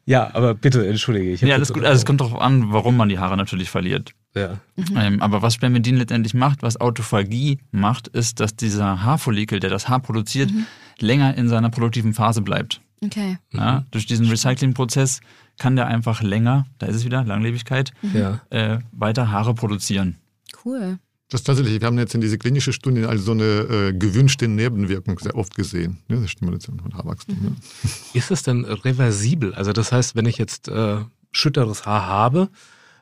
Ja, 0.06 0.34
aber 0.34 0.54
bitte, 0.54 0.86
entschuldige. 0.86 1.30
Ich 1.32 1.40
Ja, 1.40 1.58
das 1.58 1.70
ist 1.70 1.74
gut. 1.74 1.84
Also 1.84 1.98
es 1.98 2.06
kommt 2.06 2.20
darauf 2.20 2.40
an, 2.40 2.72
warum 2.72 2.96
man 2.96 3.08
die 3.08 3.18
Haare 3.18 3.36
natürlich 3.36 3.70
verliert. 3.70 4.12
ja. 4.34 4.58
Ähm, 4.96 5.20
aber 5.22 5.42
was 5.42 5.54
Spermidin 5.54 5.96
letztendlich 5.96 6.34
macht, 6.34 6.62
was 6.62 6.80
Autophagie 6.80 7.58
macht, 7.70 8.08
ist, 8.08 8.40
dass 8.40 8.54
dieser 8.56 9.02
Haarfollikel, 9.02 9.60
der 9.60 9.70
das 9.70 9.88
Haar 9.88 10.00
produziert, 10.00 10.50
länger 10.98 11.36
in 11.36 11.48
seiner 11.48 11.70
produktiven 11.70 12.14
Phase 12.14 12.42
bleibt. 12.42 12.80
Okay. 13.02 13.38
Ja, 13.52 13.84
durch 13.90 14.06
diesen 14.06 14.26
Recyclingprozess 14.28 15.20
kann 15.58 15.74
der 15.76 15.86
einfach 15.86 16.22
länger, 16.22 16.66
da 16.78 16.86
ist 16.86 16.96
es 16.96 17.04
wieder, 17.04 17.24
Langlebigkeit, 17.24 17.92
Ja. 18.14 18.40
äh, 18.50 18.78
weiter 18.92 19.30
Haare 19.30 19.54
produzieren. 19.54 20.16
Cool. 20.64 20.98
Das 21.30 21.42
ist 21.42 21.44
tatsächlich, 21.44 21.80
wir 21.80 21.86
haben 21.86 21.98
jetzt 21.98 22.14
in 22.14 22.20
diese 22.20 22.38
klinische 22.38 22.72
Studie 22.72 23.04
also 23.04 23.22
so 23.22 23.32
eine 23.32 23.44
äh, 23.44 23.92
gewünschte 23.92 24.48
Nebenwirkung 24.48 25.18
sehr 25.20 25.36
oft 25.36 25.54
gesehen. 25.54 25.98
Das 26.08 26.28
Stimulation 26.28 26.80
von 26.80 26.92
Haarwachstum. 26.92 27.36
Mhm. 27.40 27.56
Ja. 27.84 27.90
Ist 28.14 28.32
es 28.32 28.42
denn 28.42 28.64
reversibel? 28.64 29.54
Also 29.54 29.72
das 29.72 29.92
heißt, 29.92 30.16
wenn 30.16 30.26
ich 30.26 30.38
jetzt 30.38 30.68
äh, 30.68 30.96
schütteres 31.30 31.86
Haar 31.86 32.06
habe, 32.06 32.48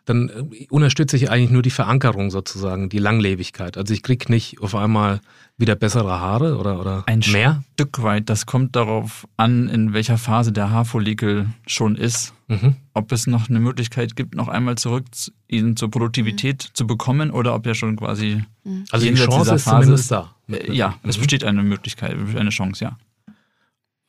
dann 0.05 0.29
äh, 0.29 0.67
unterstütze 0.69 1.17
ich 1.17 1.31
eigentlich 1.31 1.51
nur 1.51 1.63
die 1.63 1.71
Verankerung 1.71 2.31
sozusagen, 2.31 2.91
die 2.91 2.99
Langlebigkeit. 2.99 3.79
Also 3.79 3.95
ich 3.95 4.03
kriege 4.03 4.31
nicht 4.31 4.61
auf 4.61 4.75
einmal 4.75 5.21
wieder 5.57 5.75
bessere 5.75 6.21
Haare 6.21 6.59
oder, 6.59 6.79
oder 6.79 7.05
Ein 7.07 7.23
mehr. 7.33 7.63
Stück 7.75 8.03
weit, 8.03 8.29
das 8.29 8.45
kommt 8.45 8.77
darauf 8.77 9.27
an, 9.39 9.69
in 9.69 9.95
welcher 9.95 10.19
Phase 10.19 10.53
der 10.53 10.71
Haarfollikel 10.71 11.47
schon 11.67 11.97
ist. 11.97 12.35
Mhm. 12.49 12.77
Ob 12.95 13.13
es 13.13 13.27
noch 13.27 13.51
eine 13.51 13.61
Möglichkeit 13.61 14.17
gibt, 14.17 14.35
noch 14.35 14.49
einmal 14.49 14.77
zurück 14.77 15.05
zu- 15.15 15.31
ihn 15.49 15.77
zur 15.77 15.91
Produktivität 15.91 16.63
zu 16.73 16.87
bekommen 16.87 17.31
oder 17.31 17.55
ob 17.55 17.67
er 17.67 17.75
schon 17.75 17.97
quasi. 17.97 18.43
Also 18.91 19.07
die 19.07 19.15
Chance 19.15 19.39
dieser 19.41 19.55
ist 19.57 19.65
Phase 19.65 19.81
zumindest 19.83 20.11
da. 20.11 20.35
Äh, 20.49 20.73
ja, 20.73 20.95
es 21.03 21.17
Mhm. 21.17 21.21
besteht 21.21 21.45
eine 21.45 21.63
Möglichkeit, 21.63 22.17
eine 22.37 22.49
Chance, 22.51 22.85
ja. 22.85 22.99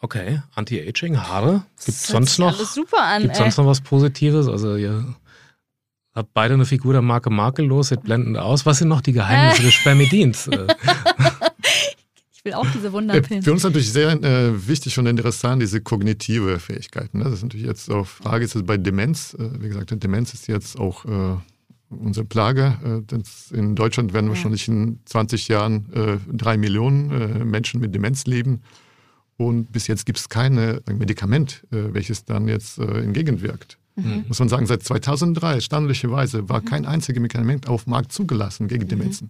Okay, 0.02 0.42
Anti-Aging, 0.56 1.18
Haare. 1.20 1.66
Gibt 1.78 1.90
es 1.90 2.04
sonst 2.08 2.40
noch? 2.40 2.58
Alles 2.58 2.74
super 2.74 3.04
an. 3.04 3.24
Gibt 3.24 3.36
sonst 3.36 3.58
noch 3.58 3.66
was 3.66 3.82
Positives? 3.82 4.48
Also 4.48 4.78
ihr 4.78 5.04
habt 6.16 6.34
beide 6.34 6.54
eine 6.54 6.66
Figur 6.66 6.94
der 6.94 7.02
Marke 7.02 7.30
makellos, 7.30 7.90
seht 7.90 8.04
blendend 8.04 8.38
aus. 8.38 8.66
Was 8.66 8.78
sind 8.78 8.88
noch 8.88 9.02
die 9.02 9.12
Geheimnisse 9.12 9.64
des 9.64 9.74
Spermidins? 9.74 10.50
Äh, 12.40 12.42
Ich 12.42 12.46
will 12.46 12.54
auch 12.54 12.68
diese 12.74 12.88
Äh, 12.90 12.92
Wunderpillen. 12.94 13.44
Für 13.44 13.52
uns 13.54 13.64
natürlich 13.64 13.92
sehr 13.92 14.12
äh, 14.24 14.68
wichtig 14.68 14.98
und 15.00 15.06
interessant 15.08 15.62
diese 15.62 15.82
kognitive 15.82 16.60
Fähigkeiten. 16.60 17.20
Ne? 17.20 17.26
Das 17.26 17.34
ist 17.34 17.44
natürlich 17.44 17.66
jetzt 17.66 17.90
auch 17.92 18.08
Frage, 18.08 18.46
ist 18.46 18.56
es 18.56 18.64
bei 18.64 18.78
Demenz, 18.78 19.34
äh, 19.40 19.50
wie 19.62 19.68
gesagt, 19.70 19.92
Demenz 20.04 20.34
ist 20.34 20.48
jetzt 20.48 20.78
auch 20.80 21.06
äh, 21.06 21.38
unsere 21.90 22.26
Plage. 22.26 23.06
Äh, 23.12 23.56
in 23.58 23.76
Deutschland 23.76 24.14
werden 24.14 24.26
Ja. 24.28 24.30
wahrscheinlich 24.34 24.68
in 24.68 25.00
20 25.06 25.48
Jahren 25.48 25.92
äh, 25.94 26.18
drei 26.32 26.58
Millionen 26.58 27.12
äh, 27.12 27.44
Menschen 27.46 27.82
mit 27.82 27.94
Demenz 27.94 28.26
leben. 28.26 28.62
Und 29.38 29.72
bis 29.72 29.88
jetzt 29.88 30.06
gibt 30.06 30.20
es 30.20 30.28
kein 30.28 30.56
Medikament, 30.92 31.64
äh, 31.72 31.94
welches 31.94 32.26
dann 32.26 32.48
jetzt 32.50 32.78
äh, 32.78 32.84
entgegenwirkt. 33.04 33.78
Mhm. 33.96 34.26
Muss 34.28 34.40
man 34.40 34.50
sagen, 34.50 34.66
seit 34.66 34.84
2003, 34.84 35.54
erstaunlicherweise, 35.56 36.50
war 36.50 36.60
kein 36.62 36.86
einziges 36.86 37.22
Medikament 37.22 37.68
auf 37.70 37.86
dem 37.86 37.92
Markt 37.92 38.12
zugelassen 38.12 38.68
gegen 38.68 38.88
Demenzen. 38.90 39.30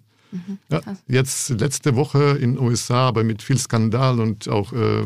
Ja, 0.69 0.79
Krass. 0.81 1.03
jetzt 1.07 1.49
letzte 1.49 1.95
Woche 1.95 2.37
in 2.39 2.55
den 2.55 2.59
USA, 2.59 3.07
aber 3.07 3.23
mit 3.23 3.41
viel 3.41 3.57
Skandal 3.57 4.19
und 4.19 4.47
auch, 4.47 4.73
äh, 4.73 5.05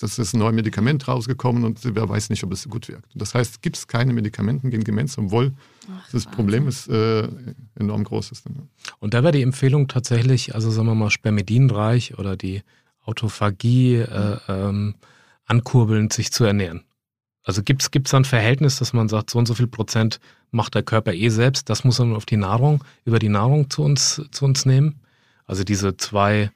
das 0.00 0.18
ist 0.18 0.34
ein 0.34 0.38
neues 0.38 0.54
Medikament 0.54 1.06
rausgekommen 1.08 1.64
und 1.64 1.80
wer 1.82 2.08
weiß 2.08 2.30
nicht, 2.30 2.42
ob 2.44 2.52
es 2.52 2.68
gut 2.68 2.88
wirkt. 2.88 3.10
Das 3.14 3.34
heißt, 3.34 3.62
gibt 3.62 3.76
es 3.76 3.86
keine 3.86 4.12
Medikamenten 4.12 4.70
gegen 4.70 4.84
Demenz, 4.84 5.18
obwohl 5.18 5.52
das 6.12 6.26
Problem 6.26 6.68
ist 6.68 6.88
äh, 6.88 7.28
enorm 7.74 8.04
groß 8.04 8.30
ist. 8.32 8.46
Und 8.98 9.14
da 9.14 9.22
wäre 9.22 9.32
die 9.32 9.42
Empfehlung 9.42 9.88
tatsächlich, 9.88 10.54
also 10.54 10.70
sagen 10.70 10.86
wir 10.88 10.94
mal, 10.94 11.10
spermidinreich 11.10 12.18
oder 12.18 12.36
die 12.36 12.62
Autophagie 13.04 13.96
äh, 13.96 14.38
ähm, 14.48 14.94
ankurbelnd 15.46 16.12
sich 16.12 16.32
zu 16.32 16.44
ernähren. 16.44 16.84
Also 17.42 17.62
gibt 17.62 17.82
es 17.82 18.10
da 18.10 18.16
ein 18.16 18.24
Verhältnis, 18.24 18.78
dass 18.78 18.92
man 18.92 19.08
sagt, 19.08 19.30
so 19.30 19.38
und 19.38 19.46
so 19.46 19.54
viel 19.54 19.66
Prozent 19.66 20.20
macht 20.50 20.74
der 20.74 20.82
Körper 20.82 21.14
eh 21.14 21.28
selbst, 21.30 21.70
das 21.70 21.84
muss 21.84 21.98
nur 21.98 22.16
auf 22.16 22.26
die 22.26 22.36
Nahrung, 22.36 22.84
über 23.04 23.18
die 23.18 23.28
Nahrung 23.28 23.70
zu 23.70 23.82
uns, 23.82 24.22
zu 24.30 24.44
uns 24.44 24.66
nehmen? 24.66 25.00
Also 25.46 25.64
diese 25.64 25.96
zwei, 25.96 26.50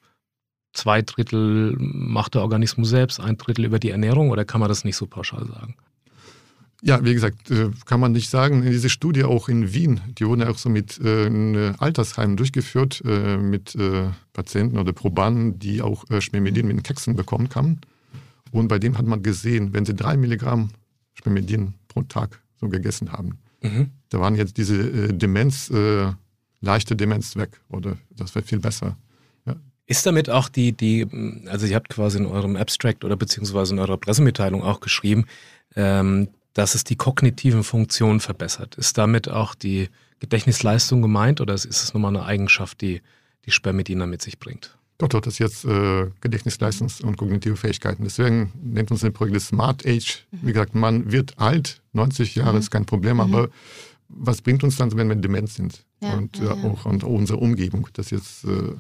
zwei 0.72 1.02
Drittel 1.02 1.74
macht 1.78 2.34
der 2.34 2.42
Organismus 2.42 2.90
selbst, 2.90 3.18
ein 3.18 3.38
Drittel 3.38 3.64
über 3.64 3.78
die 3.78 3.90
Ernährung 3.90 4.30
oder 4.30 4.44
kann 4.44 4.60
man 4.60 4.68
das 4.68 4.84
nicht 4.84 4.96
so 4.96 5.06
pauschal 5.06 5.46
sagen? 5.46 5.76
Ja, 6.82 7.02
wie 7.02 7.14
gesagt, 7.14 7.50
äh, 7.50 7.70
kann 7.86 7.98
man 7.98 8.12
nicht 8.12 8.28
sagen. 8.28 8.60
Diese 8.60 8.90
Studie 8.90 9.24
auch 9.24 9.48
in 9.48 9.72
Wien, 9.72 10.02
die 10.18 10.26
wurden 10.26 10.42
ja 10.42 10.50
auch 10.50 10.58
so 10.58 10.68
mit 10.68 11.00
äh, 11.00 11.26
in 11.26 11.74
Altersheimen 11.78 12.36
durchgeführt, 12.36 13.02
äh, 13.06 13.38
mit 13.38 13.74
äh, 13.74 14.10
Patienten 14.34 14.76
oder 14.76 14.92
Probanden, 14.92 15.58
die 15.58 15.80
auch 15.80 16.04
äh, 16.10 16.20
Spermidin 16.20 16.66
mit 16.66 16.76
den 16.76 16.82
Keksen 16.82 17.16
bekommen 17.16 17.48
haben. 17.54 17.80
Und 18.54 18.68
bei 18.68 18.78
dem 18.78 18.96
hat 18.96 19.06
man 19.06 19.22
gesehen, 19.22 19.72
wenn 19.72 19.84
sie 19.84 19.94
drei 19.94 20.16
Milligramm 20.16 20.70
Spermidin 21.14 21.74
pro 21.88 22.02
Tag 22.02 22.40
so 22.60 22.68
gegessen 22.68 23.12
haben, 23.12 23.38
Mhm. 23.64 23.90
da 24.10 24.20
waren 24.20 24.34
jetzt 24.34 24.58
diese 24.58 24.76
äh, 24.76 25.12
Demenz, 25.12 25.70
äh, 25.70 26.12
leichte 26.60 26.96
Demenz 26.96 27.34
weg. 27.34 27.60
Oder 27.70 27.96
das 28.10 28.34
wäre 28.34 28.44
viel 28.44 28.60
besser. 28.60 28.96
Ist 29.86 30.06
damit 30.06 30.30
auch 30.30 30.48
die, 30.48 30.72
die, 30.72 31.06
also 31.46 31.66
ihr 31.66 31.74
habt 31.74 31.90
quasi 31.90 32.16
in 32.18 32.24
eurem 32.26 32.56
Abstract 32.56 33.04
oder 33.04 33.16
beziehungsweise 33.16 33.74
in 33.74 33.78
eurer 33.78 33.98
Pressemitteilung 33.98 34.62
auch 34.62 34.80
geschrieben, 34.80 35.26
ähm, 35.76 36.28
dass 36.54 36.74
es 36.74 36.84
die 36.84 36.96
kognitiven 36.96 37.64
Funktionen 37.64 38.20
verbessert. 38.20 38.76
Ist 38.76 38.96
damit 38.96 39.28
auch 39.28 39.54
die 39.54 39.90
Gedächtnisleistung 40.20 41.02
gemeint 41.02 41.42
oder 41.42 41.52
ist 41.52 41.66
es 41.66 41.92
nochmal 41.92 42.16
eine 42.16 42.24
Eigenschaft, 42.24 42.80
die 42.80 43.02
die 43.44 43.50
Spermidina 43.50 44.06
mit 44.06 44.22
sich 44.22 44.38
bringt? 44.38 44.76
Doch, 44.98 45.08
doch, 45.08 45.20
das 45.20 45.34
ist 45.34 45.38
jetzt 45.40 45.64
äh, 45.64 46.06
Gedächtnisleistungs- 46.22 47.02
und 47.02 47.16
kognitive 47.16 47.56
Fähigkeiten. 47.56 48.04
Deswegen 48.04 48.52
nennt 48.62 48.90
uns 48.92 49.00
das 49.00 49.12
Projekt 49.12 49.36
das 49.36 49.48
Smart 49.48 49.84
Age. 49.84 50.24
Wie 50.30 50.52
gesagt, 50.52 50.74
man 50.76 51.10
wird 51.10 51.38
alt, 51.38 51.82
90 51.94 52.36
Jahre 52.36 52.52
Mhm. 52.52 52.58
ist 52.58 52.70
kein 52.70 52.84
Problem, 52.86 53.18
aber 53.20 53.48
was 54.08 54.40
bringt 54.40 54.62
uns 54.62 54.76
dann, 54.76 54.94
wenn 54.96 55.08
wir 55.08 55.16
dement 55.16 55.48
sind? 55.50 55.84
Ja, 56.00 56.14
und 56.14 56.38
ja, 56.38 56.52
äh, 56.52 56.58
ja. 56.58 56.64
auch 56.70 56.84
und 56.84 57.02
unsere 57.02 57.38
Umgebung. 57.40 57.88
Das 57.94 58.10
jetzt, 58.10 58.44
äh, 58.44 58.74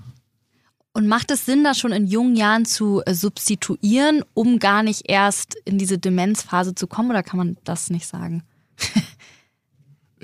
Und 0.92 1.08
macht 1.08 1.32
es 1.32 1.44
Sinn, 1.46 1.64
das 1.64 1.78
schon 1.78 1.90
in 1.90 2.06
jungen 2.06 2.36
Jahren 2.36 2.64
zu 2.64 3.02
äh, 3.04 3.14
substituieren, 3.14 4.22
um 4.34 4.60
gar 4.60 4.84
nicht 4.84 5.08
erst 5.10 5.56
in 5.64 5.78
diese 5.78 5.98
Demenzphase 5.98 6.76
zu 6.76 6.86
kommen? 6.86 7.10
Oder 7.10 7.24
kann 7.24 7.38
man 7.38 7.56
das 7.64 7.90
nicht 7.90 8.06
sagen? 8.06 8.44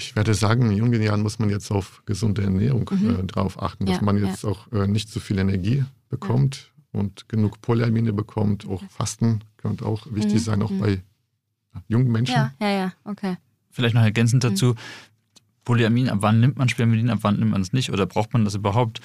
ich 0.00 0.16
werde 0.16 0.34
sagen, 0.34 0.70
in 0.70 0.76
jungen 0.76 1.00
Jahren 1.02 1.20
muss 1.22 1.38
man 1.38 1.50
jetzt 1.50 1.70
auf 1.70 2.02
gesunde 2.06 2.42
Ernährung 2.42 2.88
äh, 2.90 3.22
drauf 3.24 3.62
achten, 3.62 3.86
dass 3.86 4.00
Mhm. 4.00 4.06
Ja, 4.06 4.12
man 4.12 4.24
jetzt 4.24 4.44
auch 4.44 4.70
äh, 4.72 4.86
nicht 4.86 5.08
zu 5.10 5.20
viel 5.20 5.38
Energie 5.38 5.84
bekommt 6.08 6.72
und 6.92 7.28
genug 7.28 7.60
Polyamine 7.60 8.12
bekommt. 8.12 8.66
Auch 8.68 8.82
Fasten 8.90 9.40
könnte 9.58 9.84
auch 9.86 10.06
wichtig 10.10 10.34
Mhm, 10.34 10.38
sein, 10.38 10.62
auch 10.62 10.70
mhm. 10.70 10.78
bei 10.78 11.02
jungen 11.88 12.10
Menschen. 12.10 12.34
Ja, 12.34 12.52
ja, 12.60 12.70
ja, 12.70 12.92
okay. 13.04 13.36
Vielleicht 13.70 13.94
noch 13.94 14.02
ergänzend 14.02 14.42
dazu, 14.42 14.74
Polyamin, 15.64 16.08
ab 16.08 16.18
wann 16.20 16.40
nimmt 16.40 16.56
man 16.56 16.68
Spermidin, 16.68 17.10
ab 17.10 17.18
wann 17.22 17.38
nimmt 17.38 17.50
man 17.52 17.60
es 17.60 17.72
nicht 17.72 17.92
oder 17.92 18.06
braucht 18.06 18.32
man 18.32 18.44
das 18.44 18.54
überhaupt? 18.54 19.00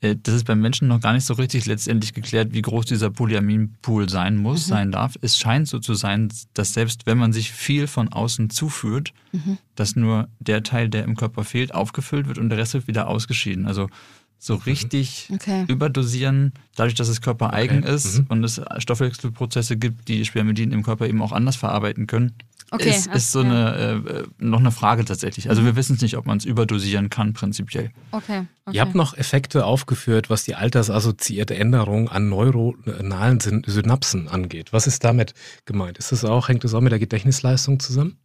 Äh, 0.00 0.16
Das 0.22 0.34
ist 0.34 0.44
beim 0.44 0.60
Menschen 0.60 0.88
noch 0.88 1.00
gar 1.00 1.12
nicht 1.12 1.26
so 1.26 1.34
richtig 1.34 1.66
letztendlich 1.66 2.14
geklärt, 2.14 2.52
wie 2.52 2.62
groß 2.62 2.86
dieser 2.86 3.10
Polyaminpool 3.10 4.08
sein 4.08 4.36
muss, 4.36 4.66
sein 4.66 4.92
darf. 4.92 5.14
Es 5.20 5.38
scheint 5.38 5.68
so 5.68 5.78
zu 5.78 5.94
sein, 5.94 6.32
dass 6.54 6.72
selbst 6.74 7.06
wenn 7.06 7.18
man 7.18 7.32
sich 7.32 7.52
viel 7.52 7.86
von 7.86 8.08
außen 8.12 8.50
zuführt, 8.50 9.12
dass 9.74 9.96
nur 9.96 10.28
der 10.38 10.62
Teil, 10.62 10.88
der 10.88 11.04
im 11.04 11.16
Körper 11.16 11.44
fehlt, 11.44 11.74
aufgefüllt 11.74 12.26
wird 12.28 12.38
und 12.38 12.48
der 12.50 12.58
Rest 12.58 12.74
wird 12.74 12.88
wieder 12.88 13.08
ausgeschieden. 13.08 13.66
Also 13.66 13.88
so 14.42 14.54
richtig 14.54 15.28
Okay. 15.32 15.64
überdosieren, 15.68 16.52
dadurch, 16.74 16.94
dass 16.94 17.08
es 17.08 17.20
körpereigen 17.20 17.84
Okay. 17.84 17.94
ist 17.94 18.18
Mhm. 18.20 18.26
und 18.30 18.44
es 18.44 18.60
Stoffwechselprozesse 18.78 19.76
gibt, 19.76 20.08
die 20.08 20.24
Spermidin 20.24 20.72
im 20.72 20.82
Körper 20.82 21.06
eben 21.06 21.20
auch 21.22 21.32
anders 21.32 21.56
verarbeiten 21.56 22.06
können, 22.06 22.32
Okay, 22.72 22.88
ist, 22.90 23.08
ist 23.08 23.32
so 23.32 23.42
ja. 23.42 23.48
eine, 23.72 24.02
äh, 24.06 24.22
noch 24.38 24.60
eine 24.60 24.70
Frage 24.70 25.04
tatsächlich. 25.04 25.50
Also 25.50 25.64
wir 25.64 25.74
wissen 25.74 25.96
es 25.96 26.02
nicht, 26.02 26.16
ob 26.16 26.26
man 26.26 26.38
es 26.38 26.44
überdosieren 26.44 27.10
kann 27.10 27.32
prinzipiell. 27.32 27.90
Okay. 28.12 28.46
okay. 28.64 28.76
Ihr 28.76 28.80
habt 28.80 28.94
noch 28.94 29.16
Effekte 29.16 29.64
aufgeführt, 29.64 30.30
was 30.30 30.44
die 30.44 30.54
altersassoziierte 30.54 31.56
Änderung 31.56 32.08
an 32.08 32.28
neuronalen 32.28 33.40
Syn 33.40 33.62
Synapsen 33.66 34.28
angeht. 34.28 34.72
Was 34.72 34.86
ist 34.86 35.02
damit 35.04 35.34
gemeint? 35.64 35.98
Ist 35.98 36.12
das 36.12 36.24
auch, 36.24 36.48
hängt 36.48 36.62
das 36.64 36.72
auch 36.72 36.80
mit 36.80 36.92
der 36.92 37.00
Gedächtnisleistung 37.00 37.80
zusammen? 37.80 38.18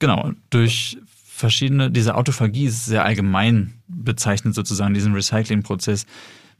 Genau, 0.00 0.32
durch 0.50 0.98
verschiedene, 1.34 1.90
diese 1.90 2.14
Autophagie 2.14 2.66
ist 2.66 2.84
sehr 2.84 3.04
allgemein 3.04 3.74
bezeichnet 3.88 4.54
sozusagen, 4.54 4.94
diesen 4.94 5.14
Recyclingprozess. 5.14 6.06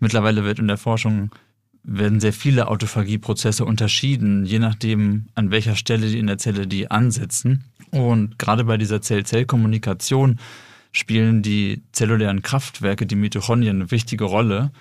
Mittlerweile 0.01 0.45
wird 0.45 0.59
in 0.59 0.67
der 0.67 0.79
Forschung 0.79 1.31
werden 1.85 2.19
sehr 2.19 2.33
viele 2.33 2.67
Autophagieprozesse 2.69 3.65
unterschieden, 3.65 4.45
je 4.45 4.59
nachdem, 4.59 5.27
an 5.35 5.51
welcher 5.51 5.77
Stelle 5.77 6.09
die 6.09 6.19
in 6.19 6.27
der 6.27 6.39
Zelle 6.39 6.67
die 6.67 6.91
ansetzen. 6.91 7.65
Und 7.91 8.39
gerade 8.39 8.65
bei 8.65 8.77
dieser 8.77 9.01
Zell-Zell-Kommunikation 9.01 10.41
spielen 10.93 11.43
die 11.43 11.83
zellulären 11.93 12.43
Kraftwerke, 12.43 13.07
die 13.07 13.17
Mitochondrien, 13.17 13.77
eine 13.77 13.91
wichtige 13.91 14.25
Rolle. 14.25 14.73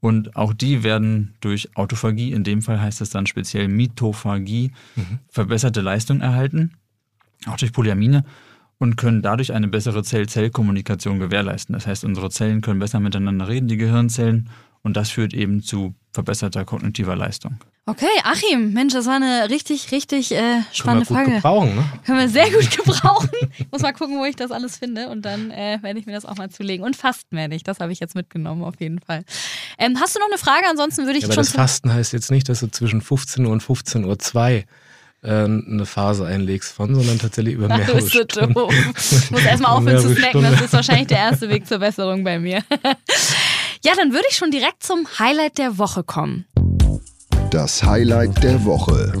Und 0.00 0.36
auch 0.36 0.54
die 0.54 0.82
werden 0.82 1.34
durch 1.40 1.76
Autophagie, 1.76 2.32
in 2.32 2.44
dem 2.44 2.62
Fall 2.62 2.80
heißt 2.80 3.00
es 3.00 3.10
dann 3.10 3.26
speziell 3.26 3.68
Mitophagie, 3.68 4.72
verbesserte 5.28 5.80
Leistung 5.80 6.20
erhalten, 6.20 6.72
auch 7.46 7.56
durch 7.56 7.72
Polyamine 7.72 8.24
und 8.82 8.96
können 8.96 9.22
dadurch 9.22 9.52
eine 9.52 9.68
bessere 9.68 10.02
Zell-Zell-Kommunikation 10.02 11.20
gewährleisten. 11.20 11.72
Das 11.72 11.86
heißt, 11.86 12.04
unsere 12.04 12.30
Zellen 12.30 12.62
können 12.62 12.80
besser 12.80 12.98
miteinander 12.98 13.46
reden, 13.46 13.68
die 13.68 13.76
Gehirnzellen, 13.76 14.50
und 14.82 14.96
das 14.96 15.10
führt 15.10 15.32
eben 15.32 15.62
zu 15.62 15.94
verbesserter 16.12 16.64
kognitiver 16.64 17.14
Leistung. 17.14 17.58
Okay, 17.86 18.06
Achim, 18.24 18.72
Mensch, 18.72 18.92
das 18.92 19.06
war 19.06 19.14
eine 19.14 19.48
richtig, 19.50 19.92
richtig 19.92 20.32
äh, 20.32 20.62
spannende 20.72 21.06
Können 21.06 21.18
wir 21.18 21.24
gut 21.24 21.42
Frage. 21.42 21.66
gebrauchen, 21.66 21.76
ne? 21.76 21.84
Können 22.04 22.18
wir 22.18 22.28
sehr 22.28 22.50
gut 22.50 22.70
gebrauchen. 22.76 23.30
Muss 23.70 23.82
mal 23.82 23.92
gucken, 23.92 24.18
wo 24.18 24.24
ich 24.24 24.34
das 24.34 24.50
alles 24.50 24.76
finde 24.78 25.08
und 25.08 25.22
dann 25.24 25.52
äh, 25.52 25.78
werde 25.82 26.00
ich 26.00 26.06
mir 26.06 26.12
das 26.12 26.24
auch 26.24 26.36
mal 26.36 26.50
zulegen. 26.50 26.84
Und 26.84 26.96
fasten 26.96 27.36
werde 27.36 27.54
ich, 27.54 27.62
das 27.62 27.78
habe 27.78 27.92
ich 27.92 28.00
jetzt 28.00 28.16
mitgenommen 28.16 28.64
auf 28.64 28.74
jeden 28.80 28.98
Fall. 28.98 29.22
Ähm, 29.78 29.96
hast 30.00 30.16
du 30.16 30.18
noch 30.18 30.26
eine 30.26 30.38
Frage? 30.38 30.66
Ansonsten 30.68 31.06
würde 31.06 31.18
ich 31.18 31.22
Ja, 31.22 31.28
aber 31.28 31.34
schon 31.34 31.44
das 31.44 31.52
Fasten 31.52 31.92
heißt 31.92 32.12
jetzt 32.12 32.32
nicht, 32.32 32.48
dass 32.48 32.58
du 32.58 32.68
zwischen 32.68 33.00
15 33.00 33.46
Uhr 33.46 33.52
und 33.52 33.62
15 33.62 34.04
Uhr 34.04 34.18
2 34.18 34.64
eine 35.22 35.86
Phase 35.86 36.26
einlegst 36.26 36.72
von, 36.72 36.94
sondern 36.94 37.18
tatsächlich 37.18 37.54
über 37.54 37.68
mehrere 37.76 37.94
Das 37.94 38.04
ist 38.04 38.12
so 38.12 38.22
Stunden. 38.22 38.54
doof. 38.54 38.74
Ich 39.22 39.30
muss 39.30 39.44
erstmal 39.44 39.72
aufhören 39.72 39.98
zu 40.02 40.14
snacken. 40.14 40.42
Das 40.42 40.60
ist 40.60 40.72
wahrscheinlich 40.72 41.06
der 41.08 41.18
erste 41.18 41.48
Weg 41.48 41.66
zur 41.66 41.78
Besserung 41.78 42.24
bei 42.24 42.38
mir. 42.38 42.62
Ja, 43.84 43.94
dann 43.96 44.12
würde 44.12 44.24
ich 44.30 44.36
schon 44.36 44.52
direkt 44.52 44.84
zum 44.84 45.08
Highlight 45.18 45.58
der 45.58 45.76
Woche 45.76 46.04
kommen. 46.04 46.44
Das 47.50 47.82
Highlight 47.82 48.40
der 48.40 48.64
Woche. 48.64 49.12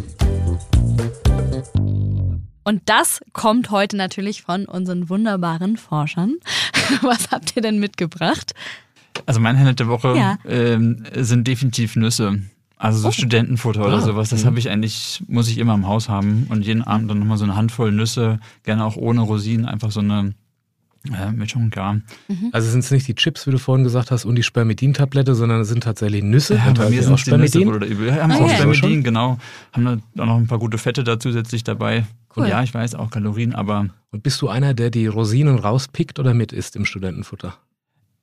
Und 2.64 2.82
das 2.86 3.20
kommt 3.32 3.70
heute 3.72 3.96
natürlich 3.96 4.42
von 4.42 4.66
unseren 4.66 5.08
wunderbaren 5.08 5.76
Forschern. 5.76 6.36
Was 7.02 7.32
habt 7.32 7.56
ihr 7.56 7.62
denn 7.62 7.80
mitgebracht? 7.80 8.52
Also 9.26 9.40
mein 9.40 9.58
Highlight 9.58 9.80
der 9.80 9.88
Woche 9.88 10.14
Ja. 10.16 10.38
ähm, 10.46 11.04
sind 11.16 11.48
definitiv 11.48 11.96
Nüsse. 11.96 12.38
Also 12.82 12.98
so 12.98 13.12
Studentenfutter 13.12 13.86
oder 13.86 13.98
Ah, 13.98 14.00
sowas, 14.00 14.30
das 14.30 14.42
mhm. 14.42 14.46
habe 14.48 14.58
ich 14.58 14.68
eigentlich, 14.70 15.22
muss 15.28 15.48
ich 15.48 15.58
immer 15.58 15.74
im 15.74 15.86
Haus 15.86 16.08
haben. 16.08 16.46
Und 16.48 16.66
jeden 16.66 16.82
Abend 16.82 17.08
dann 17.10 17.20
nochmal 17.20 17.38
so 17.38 17.44
eine 17.44 17.54
Handvoll 17.54 17.92
Nüsse, 17.92 18.40
gerne 18.64 18.84
auch 18.84 18.96
ohne 18.96 19.20
Rosinen, 19.20 19.66
einfach 19.66 19.92
so 19.92 20.00
eine 20.00 20.34
äh, 21.12 21.30
Mischung, 21.30 21.70
ja. 21.76 21.96
Also 22.52 22.70
sind 22.70 22.80
es 22.80 22.90
nicht 22.90 23.06
die 23.06 23.14
Chips, 23.14 23.46
wie 23.46 23.52
du 23.52 23.58
vorhin 23.58 23.84
gesagt 23.84 24.10
hast, 24.10 24.24
und 24.24 24.34
die 24.34 24.42
Spermidin-Tablette, 24.42 25.34
sondern 25.36 25.60
es 25.60 25.68
sind 25.68 25.82
tatsächlich 25.84 26.22
Nüsse. 26.24 26.54
Ja, 26.54 26.60
bei 26.62 26.68
Enthalten 26.70 26.94
mir 26.94 27.02
sind 27.04 27.14
es 27.14 27.24
die 27.24 27.30
Nüsse 27.32 27.48
Spermidin. 27.58 27.74
oder 27.74 27.86
übel. 27.86 28.06
Wir 28.06 28.22
haben 28.22 28.32
Okay. 28.32 28.42
auch 28.44 28.50
Spermidin, 28.50 28.74
Schon? 28.74 29.02
genau. 29.04 29.38
Haben 29.72 29.84
da 30.14 30.22
auch 30.22 30.26
noch 30.26 30.36
ein 30.38 30.46
paar 30.48 30.58
gute 30.58 30.78
Fette 30.78 31.04
da 31.04 31.18
zusätzlich 31.20 31.62
dabei. 31.64 32.04
Cool. 32.36 32.44
Und 32.44 32.48
ja, 32.50 32.62
ich 32.64 32.74
weiß 32.74 32.94
auch 32.96 33.10
Kalorien, 33.10 33.54
aber 33.54 33.86
Und 34.10 34.22
bist 34.24 34.40
du 34.42 34.48
einer, 34.48 34.74
der 34.74 34.90
die 34.90 35.06
Rosinen 35.06 35.58
rauspickt 35.58 36.18
oder 36.18 36.34
mit 36.34 36.52
isst 36.52 36.74
im 36.76 36.84
Studentenfutter? 36.84 37.54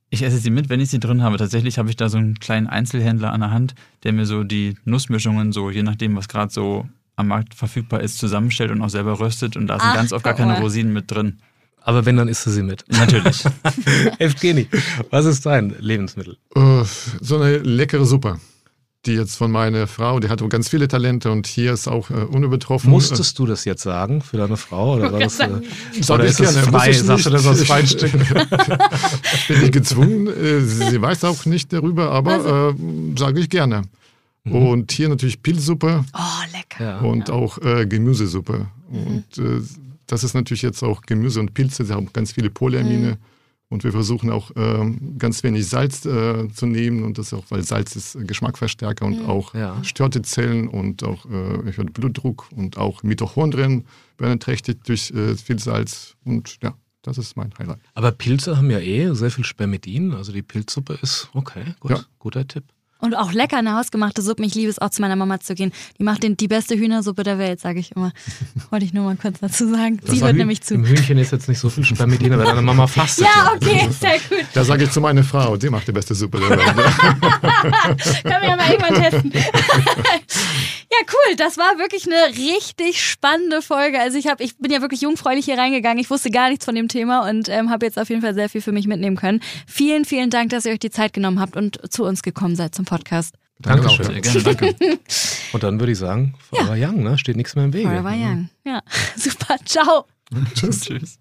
Ich 0.10 0.24
esse 0.24 0.38
sie 0.38 0.50
mit, 0.50 0.70
wenn 0.70 0.80
ich 0.80 0.90
sie 0.90 1.00
drin 1.00 1.22
habe. 1.22 1.38
Tatsächlich 1.38 1.78
habe 1.78 1.90
ich 1.90 1.96
da 1.96 2.10
so 2.10 2.18
einen 2.18 2.40
kleinen 2.40 2.68
Einzelhändler 2.68 3.32
an 3.32 3.42
der 3.42 3.52
Hand, 3.52 3.76
der 4.04 4.14
mir 4.14 4.26
so 4.26 4.44
die 4.44 4.76
Nussmischungen 4.86 5.52
so, 5.52 5.70
je 5.70 5.84
nachdem, 5.84 6.16
was 6.16 6.28
gerade 6.28 6.52
so 6.52 6.88
am 7.16 7.28
Markt 7.28 7.54
verfügbar 7.54 8.02
ist, 8.02 8.18
zusammenstellt 8.18 8.72
und 8.72 8.82
auch 8.82 8.90
selber 8.90 9.20
röstet. 9.20 9.56
Und 9.56 9.68
da 9.68 9.80
sind 9.80 9.90
Ach, 9.90 9.96
ganz 9.96 10.14
oft 10.14 10.24
gar 10.24 10.34
keine 10.34 10.58
oh. 10.58 10.62
Rosinen 10.62 10.94
mit 10.94 11.12
drin. 11.12 11.40
Aber 11.82 12.06
wenn, 12.06 12.18
dann 12.18 12.28
isst 12.28 12.46
du 12.46 12.50
sie 12.50 12.64
mit. 12.64 12.86
Natürlich. 12.90 13.44
Evgeni, 14.20 14.68
was 15.10 15.26
ist 15.26 15.46
dein 15.46 15.76
Lebensmittel? 15.80 16.38
Äh, 16.56 16.84
so 17.20 17.38
eine 17.38 17.58
leckere 17.58 18.06
Suppe, 18.06 18.40
die 19.06 19.14
jetzt 19.14 19.38
von 19.38 19.50
meiner 19.52 19.88
Frau, 19.88 20.20
die 20.20 20.28
hat 20.30 20.48
ganz 20.50 20.68
viele 20.70 20.88
Talente 20.90 21.32
und 21.32 21.48
hier 21.48 21.72
ist 21.74 21.88
auch 21.88 22.10
äh, 22.10 22.16
unübertroffen. 22.16 22.90
Musstest 22.90 23.40
du 23.40 23.46
das 23.46 23.64
jetzt 23.64 23.82
sagen 23.84 24.22
für 24.22 24.36
deine 24.38 24.58
Frau? 24.58 24.96
Oder, 24.96 25.14
war 25.14 25.20
das, 25.20 25.40
äh, 25.40 25.48
oder 26.10 26.26
ich 26.26 26.32
ist 26.32 26.40
das 26.42 26.58
frei? 26.58 26.90
ich 26.90 27.00
Sagst 27.02 27.26
du 27.26 27.30
nicht. 27.32 27.46
das 27.46 27.48
aus 27.48 27.64
freien 27.64 27.88
Stücken? 27.88 28.20
bin 29.48 29.64
ich 29.64 29.72
gezwungen. 29.72 30.28
Äh, 30.28 30.62
Sie 30.62 31.02
weiß 31.02 31.24
auch 31.24 31.46
nicht 31.46 31.72
darüber, 31.72 32.12
aber 32.12 32.74
äh, 32.78 33.18
sage 33.18 33.40
ich 33.40 33.50
gerne. 33.50 33.84
Und 34.44 34.92
hier 34.92 35.10
natürlich 35.10 35.44
Pilzsuppe 35.44 36.04
Oh, 36.14 36.58
lecker. 36.58 36.84
Ja. 36.84 37.00
und 37.00 37.30
auch 37.30 37.58
äh, 37.60 37.86
Gemüsesuppe. 37.86 38.68
Und 38.90 39.38
äh, 39.38 39.62
das 40.08 40.24
ist 40.24 40.34
natürlich 40.34 40.64
jetzt 40.64 40.82
auch 40.84 41.04
Gemüse 41.04 41.40
und 41.40 41.54
Pilze, 41.54 41.86
sie 41.86 41.94
haben 41.94 42.12
ganz 42.14 42.32
viele 42.32 42.50
Polyamine. 42.50 43.18
Und 43.72 43.84
wir 43.84 43.92
versuchen 43.92 44.32
auch 44.32 44.50
ähm, 44.56 45.18
ganz 45.20 45.44
wenig 45.44 45.68
Salz 45.68 46.04
äh, 46.04 46.48
zu 46.50 46.66
nehmen 46.66 47.04
und 47.04 47.20
das 47.20 47.34
auch, 47.34 47.46
weil 47.50 47.62
Salz 47.64 47.96
ist 47.96 48.16
äh, 48.16 48.24
Geschmackverstärker 48.24 49.06
und 49.06 49.22
auch 49.28 49.54
Ja. 49.54 49.84
stört 49.84 50.16
die 50.16 50.24
Zellen 50.24 50.68
und 50.68 51.04
auch 51.04 51.26
äh, 51.28 51.68
erhöht 51.68 51.94
Blutdruck 51.94 52.48
und 52.56 52.78
auch 52.78 53.04
Mitochondrien 53.04 53.86
werden 54.18 54.40
trächtig 54.40 54.84
durch 54.86 55.12
äh, 55.12 55.36
viel 55.36 55.60
Salz. 55.60 56.16
Und 56.26 56.58
ja, 56.64 56.74
das 57.04 57.20
ist 57.20 57.38
mein 57.38 57.54
Highlight. 57.60 57.80
Aber 57.94 58.12
Pilze 58.12 58.58
haben 58.58 58.72
ja 58.72 58.80
eh 58.80 59.14
sehr 59.14 59.30
viel 59.30 59.46
Spermidin. 59.46 60.16
Also 60.16 60.32
die 60.32 60.42
Pilzsuppe 60.42 60.98
ist 61.04 61.30
okay, 61.34 61.76
gut, 61.80 61.92
Ja. 61.92 62.00
guter 62.18 62.48
Tipp. 62.48 62.64
Und 63.02 63.16
auch 63.16 63.32
lecker 63.32 63.58
eine 63.58 63.76
hausgemachte 63.76 64.22
Suppe. 64.22 64.44
Ich 64.44 64.56
liebe 64.56 64.70
es 64.70 64.78
auch 64.80 64.90
zu 64.90 65.02
meiner 65.02 65.16
Mama 65.16 65.40
zu 65.40 65.56
gehen. 65.56 65.72
Die 65.98 66.04
macht 66.04 66.22
den, 66.24 66.36
die 66.36 66.50
beste 66.50 66.76
Hühnersuppe 66.76 67.24
der 67.24 67.38
Welt, 67.38 67.62
sage 67.62 67.80
ich 67.80 67.94
immer. 67.96 68.12
Wollte 68.72 68.84
ich 68.86 68.94
nur 68.94 69.06
mal 69.06 69.16
kurz 69.16 69.40
dazu 69.40 69.70
sagen. 69.70 70.00
Sie 70.04 70.20
war 70.20 70.28
hört 70.28 70.36
Hüh- 70.36 70.40
nämlich 70.40 70.62
zu. 70.62 70.74
Im 70.74 70.86
Hühnchen 70.86 71.18
ist 71.18 71.32
jetzt 71.32 71.48
nicht 71.48 71.60
so 71.60 71.70
viel 71.70 71.86
Spermidin, 71.86 72.34
aber 72.34 72.44
deine 72.44 72.62
Mama 72.62 72.88
fastet. 72.88 73.26
Ja, 73.26 73.54
okay, 73.56 73.88
sehr 74.00 74.20
gut. 74.30 74.46
Da 74.54 74.64
sage 74.66 74.84
ich 74.84 74.92
zu 74.92 75.00
meiner 75.00 75.24
Frau, 75.24 75.56
die 75.56 75.70
macht 75.70 75.88
die 75.88 75.94
beste 75.94 76.14
Suppe 76.14 76.40
der 76.40 76.50
Welt. 76.50 76.60
Können 78.24 78.42
wir 78.42 78.50
ja 78.50 78.56
mal 78.58 78.70
irgendwann 78.70 78.96
testen. 79.02 79.32
ja, 80.92 80.98
cool. 81.08 81.36
Das 81.36 81.58
war 81.58 81.78
wirklich 81.78 82.06
eine 82.08 82.36
richtig 82.36 83.04
spannende 83.04 83.62
Folge. 83.62 84.00
Also 84.00 84.18
ich, 84.18 84.28
hab, 84.28 84.42
ich 84.42 84.58
bin 84.58 84.72
ja 84.72 84.82
wirklich 84.82 85.02
jungfräulich 85.02 85.46
hier 85.46 85.58
reingegangen. 85.58 86.00
Ich 86.00 86.10
wusste 86.10 86.32
gar 86.32 86.50
nichts 86.50 86.66
von 86.66 86.74
dem 86.74 86.88
Thema 86.88 87.30
und 87.30 87.48
ähm, 87.48 87.70
habe 87.70 87.86
jetzt 87.86 88.00
auf 88.00 88.10
jeden 88.10 88.22
Fall 88.22 88.34
sehr 88.34 88.50
viel 88.50 88.62
für 88.62 88.72
mich 88.72 88.88
mitnehmen 88.88 89.16
können. 89.16 89.42
Vielen, 89.68 90.04
vielen 90.06 90.30
Dank, 90.32 90.50
dass 90.50 90.66
ihr 90.66 90.72
euch 90.72 90.80
die 90.80 90.90
Zeit 90.90 91.14
genommen 91.14 91.40
habt 91.40 91.56
und 91.56 91.80
zu 91.92 92.06
uns 92.06 92.24
gekommen 92.24 92.56
seid 92.56 92.74
zum 92.74 92.86
Podcast. 92.86 93.36
Dankeschön. 93.60 94.06
Sehr 94.06 94.22
gerne, 94.22 94.44
danke. 94.44 94.76
Und 95.52 95.64
dann 95.64 95.80
würde 95.80 95.92
ich 95.92 95.98
sagen, 95.98 96.36
Forever 96.50 96.76
Young, 96.78 97.04
ne? 97.04 97.18
steht 97.18 97.36
nichts 97.36 97.56
mehr 97.56 97.66
im 97.66 97.74
Wege. 97.74 97.90
Forever 97.90 98.12
Young. 98.12 98.50
Ja, 98.66 98.82
super. 99.18 99.58
Ciao. 99.66 100.06
Tschüss. 100.56 100.82
Tschüss. 100.82 101.19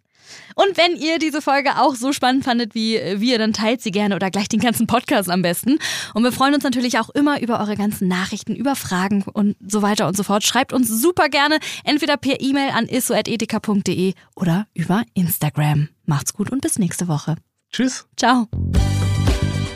Und 0.55 0.77
wenn 0.77 0.97
ihr 0.97 1.19
diese 1.19 1.43
Folge 1.43 1.79
auch 1.79 1.95
so 1.95 2.13
spannend 2.13 2.45
fandet 2.45 2.75
wie 2.75 3.01
wir, 3.17 3.39
dann 3.39 3.53
teilt 3.53 3.83
sie 3.83 3.91
gerne 3.91 4.17
oder 4.17 4.31
gleich 4.31 4.49
den 4.49 4.61
ganzen 4.61 4.87
Podcast 4.87 5.31
am 5.31 5.43
besten. 5.43 5.79
Und 6.15 6.25
wir 6.25 6.33
freuen 6.33 6.55
uns 6.55 6.65
natürlich 6.65 6.99
auch 6.99 7.11
immer 7.11 7.41
über 7.41 7.61
eure 7.61 7.77
ganzen 7.77 8.09
Nachrichten, 8.09 8.55
über 8.55 8.77
Fragen 8.77 9.23
und 9.23 9.57
so 9.67 9.83
weiter 9.83 10.09
und 10.09 10.17
so 10.17 10.23
fort. 10.23 10.45
Schreibt 10.45 10.73
uns 10.73 10.89
super 10.89 11.29
gerne 11.29 11.59
entweder 11.85 12.17
per 12.17 12.41
E-Mail 12.41 12.71
an 12.71 12.87
isso.edeka.de 12.89 14.15
oder 14.35 14.67
über 14.75 15.03
Instagram. 15.15 15.89
Macht's 16.07 16.33
gut 16.33 16.51
und 16.51 16.61
bis 16.61 16.79
nächste 16.79 17.09
Woche. 17.09 17.37
Tschüss. 17.71 18.07
Ciao. 18.17 18.49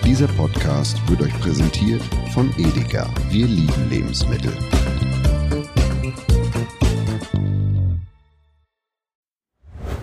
Dieser 0.05 0.27
Podcast 0.29 0.97
wird 1.09 1.23
euch 1.23 1.41
präsentiert 1.41 2.03
von 2.35 2.53
Edeka. 2.59 3.09
Wir 3.31 3.47
lieben 3.47 3.89
Lebensmittel. 3.89 4.53